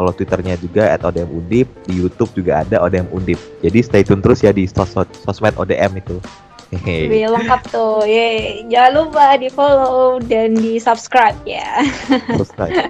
[0.00, 3.36] follow Twitternya juga at ODM Undip, di YouTube juga ada ODM Undip.
[3.60, 6.16] Jadi stay tune terus ya di sos sosmed ODM itu.
[6.72, 7.28] Hehehe.
[7.28, 8.64] lengkap tuh, ye.
[8.72, 11.84] Jangan lupa di follow dan di subscribe ya.
[12.40, 12.88] Subscribe.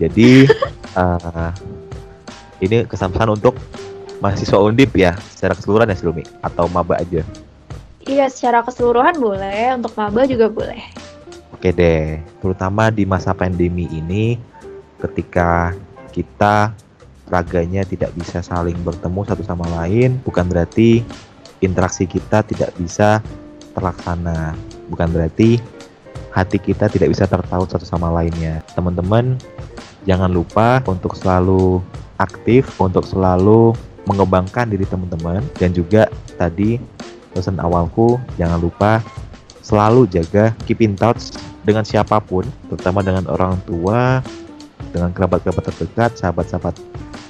[0.00, 0.48] Jadi
[0.96, 1.52] uh,
[2.64, 3.52] ini kesan-pesan untuk
[4.24, 7.20] mahasiswa Undip ya, secara keseluruhan ya Silmi atau maba aja?
[8.08, 10.80] Iya, secara keseluruhan boleh, untuk maba juga boleh.
[11.52, 14.38] Oke deh, terutama di masa pandemi ini
[15.02, 15.74] ketika
[16.14, 16.70] kita
[17.26, 21.02] raganya tidak bisa saling bertemu satu sama lain bukan berarti
[21.62, 23.22] interaksi kita tidak bisa
[23.72, 24.52] terlaksana.
[24.90, 25.56] Bukan berarti
[26.34, 28.60] hati kita tidak bisa tertaut satu sama lainnya.
[28.76, 29.38] Teman-teman
[30.04, 31.80] jangan lupa untuk selalu
[32.20, 33.72] aktif untuk selalu
[34.04, 35.40] mengembangkan diri teman-teman.
[35.56, 36.76] Dan juga tadi
[37.32, 39.00] pesan awalku jangan lupa
[39.64, 41.32] selalu jaga keep in touch
[41.62, 44.20] dengan siapa pun terutama dengan orang tua
[44.92, 46.76] dengan kerabat-kerabat terdekat, sahabat-sahabat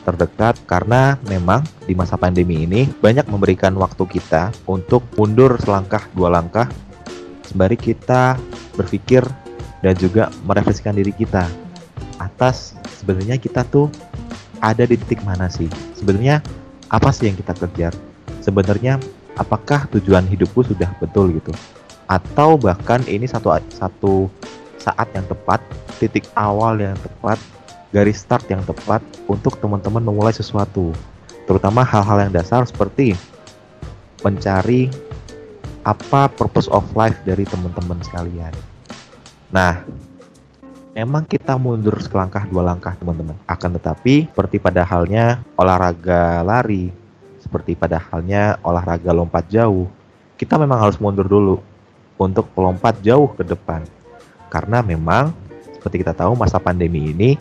[0.02, 6.28] terdekat karena memang di masa pandemi ini banyak memberikan waktu kita untuk mundur selangkah dua
[6.34, 6.66] langkah.
[7.46, 8.34] Sembari kita
[8.74, 9.22] berpikir
[9.82, 11.46] dan juga merefleksikan diri kita
[12.18, 13.90] atas sebenarnya kita tuh
[14.62, 15.66] ada di titik mana sih?
[15.98, 16.42] Sebenarnya
[16.90, 17.94] apa sih yang kita kejar?
[18.42, 18.98] Sebenarnya
[19.38, 21.50] apakah tujuan hidupku sudah betul gitu?
[22.06, 24.30] Atau bahkan ini satu satu
[24.82, 25.62] saat yang tepat
[26.02, 27.38] titik awal yang tepat,
[27.94, 28.98] garis start yang tepat
[29.30, 30.90] untuk teman-teman memulai sesuatu.
[31.46, 33.14] Terutama hal-hal yang dasar seperti
[34.26, 34.90] mencari
[35.86, 38.50] apa purpose of life dari teman-teman sekalian.
[39.54, 39.82] Nah,
[40.94, 43.38] memang kita mundur selangkah dua langkah teman-teman.
[43.46, 46.90] Akan tetapi seperti pada halnya olahraga lari,
[47.42, 49.90] seperti pada halnya olahraga lompat jauh,
[50.38, 51.56] kita memang harus mundur dulu
[52.18, 53.82] untuk melompat jauh ke depan.
[54.52, 55.32] Karena memang
[55.72, 57.40] seperti kita tahu masa pandemi ini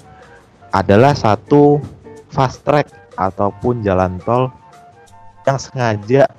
[0.72, 1.84] adalah satu
[2.32, 2.88] fast track
[3.20, 4.48] ataupun jalan tol
[5.44, 6.32] yang sengaja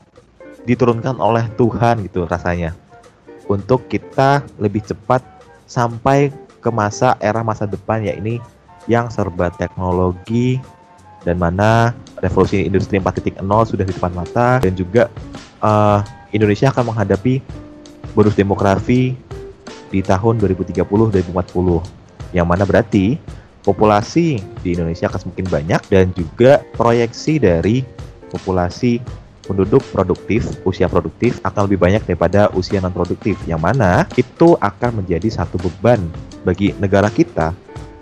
[0.64, 2.72] diturunkan oleh Tuhan gitu rasanya.
[3.52, 5.20] Untuk kita lebih cepat
[5.68, 6.32] sampai
[6.64, 8.40] ke masa era masa depan ya ini
[8.88, 10.56] yang serba teknologi
[11.22, 14.62] dan mana revolusi industri 4.0 sudah di depan mata.
[14.64, 15.12] Dan juga
[15.60, 16.00] uh,
[16.32, 17.42] Indonesia akan menghadapi
[18.16, 19.14] bonus demografi
[19.93, 23.20] di tahun 2030-2040 yang mana berarti
[23.61, 27.84] populasi di Indonesia akan semakin banyak dan juga proyeksi dari
[28.32, 28.99] populasi
[29.45, 35.03] penduduk produktif, usia produktif akan lebih banyak daripada usia non produktif yang mana itu akan
[35.03, 36.01] menjadi satu beban
[36.47, 37.53] bagi negara kita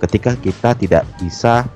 [0.01, 1.69] ketika kita tidak bisa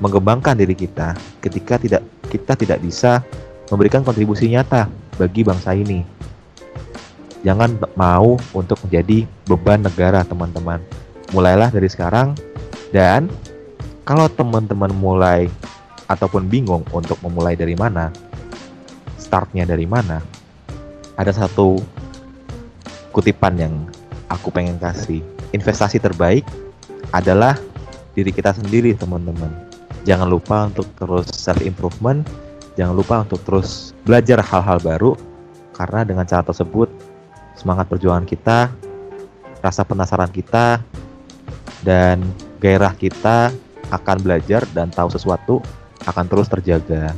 [0.00, 3.24] mengembangkan diri kita, ketika tidak kita tidak bisa
[3.68, 6.19] memberikan kontribusi nyata bagi bangsa ini.
[7.40, 10.80] Jangan mau untuk menjadi beban negara, teman-teman.
[11.32, 12.36] Mulailah dari sekarang
[12.90, 13.30] dan
[14.04, 15.46] kalau teman-teman mulai
[16.10, 18.10] ataupun bingung untuk memulai dari mana,
[19.14, 20.18] startnya dari mana,
[21.14, 21.78] ada satu
[23.14, 23.74] kutipan yang
[24.30, 26.46] aku pengen kasih investasi terbaik
[27.10, 27.58] adalah
[28.14, 29.50] diri kita sendiri teman-teman
[30.06, 32.22] jangan lupa untuk terus self improvement
[32.78, 35.12] jangan lupa untuk terus belajar hal-hal baru
[35.74, 36.88] karena dengan cara tersebut
[37.60, 38.72] semangat perjuangan kita
[39.60, 40.80] rasa penasaran kita
[41.84, 42.24] dan
[42.56, 43.52] gairah kita
[43.92, 45.60] akan belajar dan tahu sesuatu
[46.08, 47.12] akan terus terjaga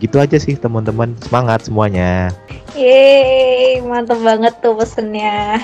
[0.00, 2.32] gitu aja sih teman-teman semangat semuanya
[2.72, 5.60] Yeay, mantep banget tuh pesennya.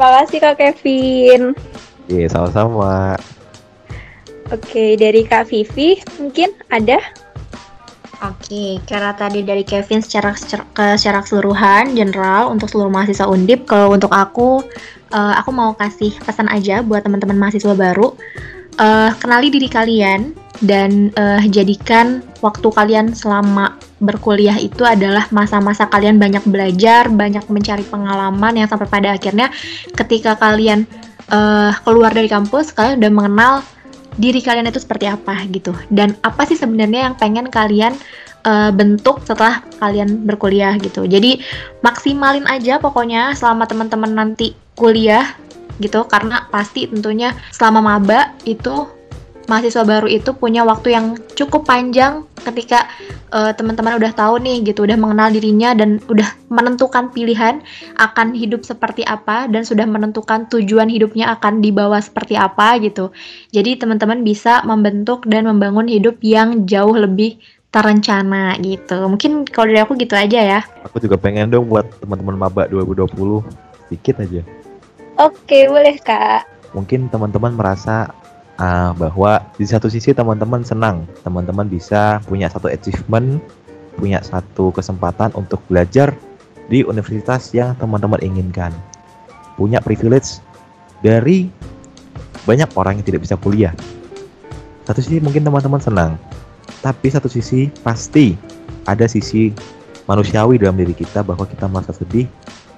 [0.00, 1.52] Makasih Kak Kevin.
[2.08, 3.20] Iya, sama-sama.
[4.48, 6.96] Oke, dari Kak Vivi mungkin ada?
[8.20, 10.68] Oke, karena tadi dari Kevin secara secara,
[11.00, 14.60] secara keseluruhan, general untuk seluruh mahasiswa Undip, kalau untuk aku,
[15.08, 18.12] uh, aku mau kasih pesan aja buat teman-teman mahasiswa baru,
[18.76, 26.20] uh, kenali diri kalian dan uh, jadikan waktu kalian selama berkuliah itu adalah masa-masa kalian
[26.20, 29.48] banyak belajar, banyak mencari pengalaman yang sampai pada akhirnya
[29.96, 30.84] ketika kalian
[31.32, 33.52] uh, keluar dari kampus, kalian udah mengenal
[34.16, 35.76] diri kalian itu seperti apa gitu.
[35.92, 37.94] Dan apa sih sebenarnya yang pengen kalian
[38.44, 41.04] uh, bentuk setelah kalian berkuliah gitu.
[41.04, 41.42] Jadi
[41.84, 45.36] maksimalin aja pokoknya selama teman-teman nanti kuliah
[45.80, 48.84] gitu karena pasti tentunya selama maba itu
[49.50, 52.86] mahasiswa baru itu punya waktu yang cukup panjang ketika
[53.34, 57.58] uh, teman-teman udah tahu nih gitu, udah mengenal dirinya dan udah menentukan pilihan
[57.98, 63.10] akan hidup seperti apa dan sudah menentukan tujuan hidupnya akan dibawa seperti apa gitu.
[63.50, 67.42] Jadi teman-teman bisa membentuk dan membangun hidup yang jauh lebih
[67.74, 68.98] terencana gitu.
[69.06, 70.60] Mungkin kalau dari aku gitu aja ya.
[70.86, 73.10] Aku juga pengen dong buat teman-teman maba 2020
[73.90, 74.42] sedikit aja.
[75.18, 76.46] Oke, boleh Kak.
[76.74, 78.10] Mungkin teman-teman merasa
[78.60, 83.40] uh, bahwa di satu sisi teman-teman senang, teman-teman bisa punya satu achievement,
[83.96, 86.12] punya satu kesempatan untuk belajar
[86.68, 88.70] di universitas yang teman-teman inginkan.
[89.56, 90.38] Punya privilege
[91.00, 91.48] dari
[92.44, 93.72] banyak orang yang tidak bisa kuliah.
[94.84, 96.20] Satu sisi mungkin teman-teman senang,
[96.84, 98.36] tapi satu sisi pasti
[98.88, 99.52] ada sisi
[100.08, 102.26] manusiawi dalam diri kita bahwa kita merasa sedih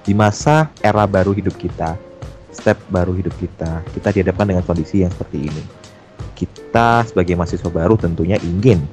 [0.02, 1.94] di masa era baru hidup kita
[2.52, 3.82] step baru hidup kita.
[3.96, 5.64] Kita dihadapkan dengan kondisi yang seperti ini.
[6.36, 8.84] Kita sebagai mahasiswa baru tentunya ingin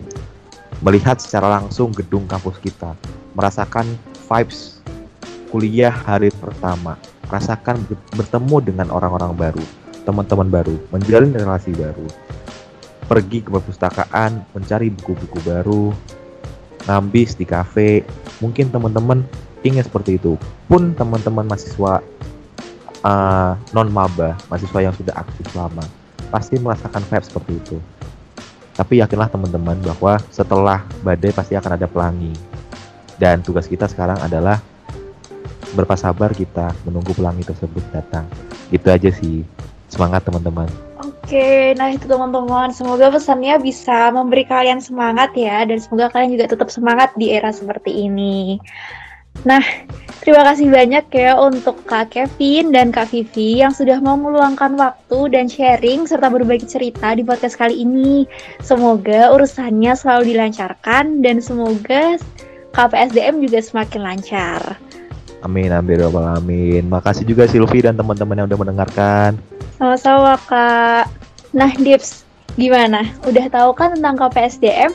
[0.80, 2.96] melihat secara langsung gedung kampus kita,
[3.36, 3.86] merasakan
[4.32, 4.80] vibes
[5.52, 6.96] kuliah hari pertama,
[7.28, 7.82] merasakan
[8.16, 9.64] bertemu dengan orang-orang baru,
[10.06, 12.06] teman-teman baru, menjalin relasi baru,
[13.10, 15.90] pergi ke perpustakaan, mencari buku-buku baru,
[16.86, 18.06] ngambis di kafe,
[18.40, 19.26] mungkin teman-teman
[19.66, 20.38] ingin seperti itu.
[20.70, 22.06] Pun teman-teman mahasiswa
[23.04, 25.84] uh, non maba mahasiswa yang sudah aktif lama
[26.30, 27.78] pasti merasakan vibe seperti itu.
[28.78, 32.32] Tapi yakinlah teman-teman bahwa setelah badai pasti akan ada pelangi.
[33.20, 34.64] Dan tugas kita sekarang adalah
[35.76, 38.24] berpasabar kita menunggu pelangi tersebut datang.
[38.72, 39.44] Itu aja sih.
[39.92, 40.70] Semangat teman-teman.
[41.02, 42.72] Oke, nah itu teman-teman.
[42.72, 47.52] Semoga pesannya bisa memberi kalian semangat ya, dan semoga kalian juga tetap semangat di era
[47.52, 48.62] seperti ini.
[49.48, 49.64] Nah,
[50.20, 55.32] terima kasih banyak ya untuk Kak Kevin dan Kak Vivi yang sudah mau meluangkan waktu
[55.32, 58.28] dan sharing serta berbagi cerita di podcast kali ini.
[58.60, 62.20] Semoga urusannya selalu dilancarkan dan semoga
[62.76, 64.62] KPSDM juga semakin lancar.
[65.40, 66.84] Amin, amin, ya rabbal alamin.
[66.92, 69.40] Makasih juga Silvi dan teman-teman yang udah mendengarkan.
[69.80, 71.08] Sama-sama Kak.
[71.56, 72.28] Nah, Dips,
[72.60, 73.08] gimana?
[73.24, 74.92] Udah tahu kan tentang KPSDM?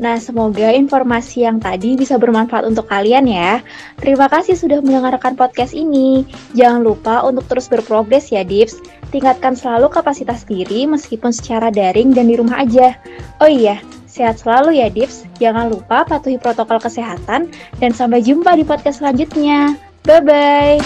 [0.00, 3.60] Nah, semoga informasi yang tadi bisa bermanfaat untuk kalian ya.
[4.00, 6.24] Terima kasih sudah mendengarkan podcast ini.
[6.56, 8.80] Jangan lupa untuk terus berprogres ya, Dips.
[9.12, 12.96] Tingkatkan selalu kapasitas diri meskipun secara daring dan di rumah aja.
[13.44, 13.76] Oh iya,
[14.08, 15.28] sehat selalu ya, Dips.
[15.36, 19.76] Jangan lupa patuhi protokol kesehatan dan sampai jumpa di podcast selanjutnya.
[20.08, 20.80] Bye-bye.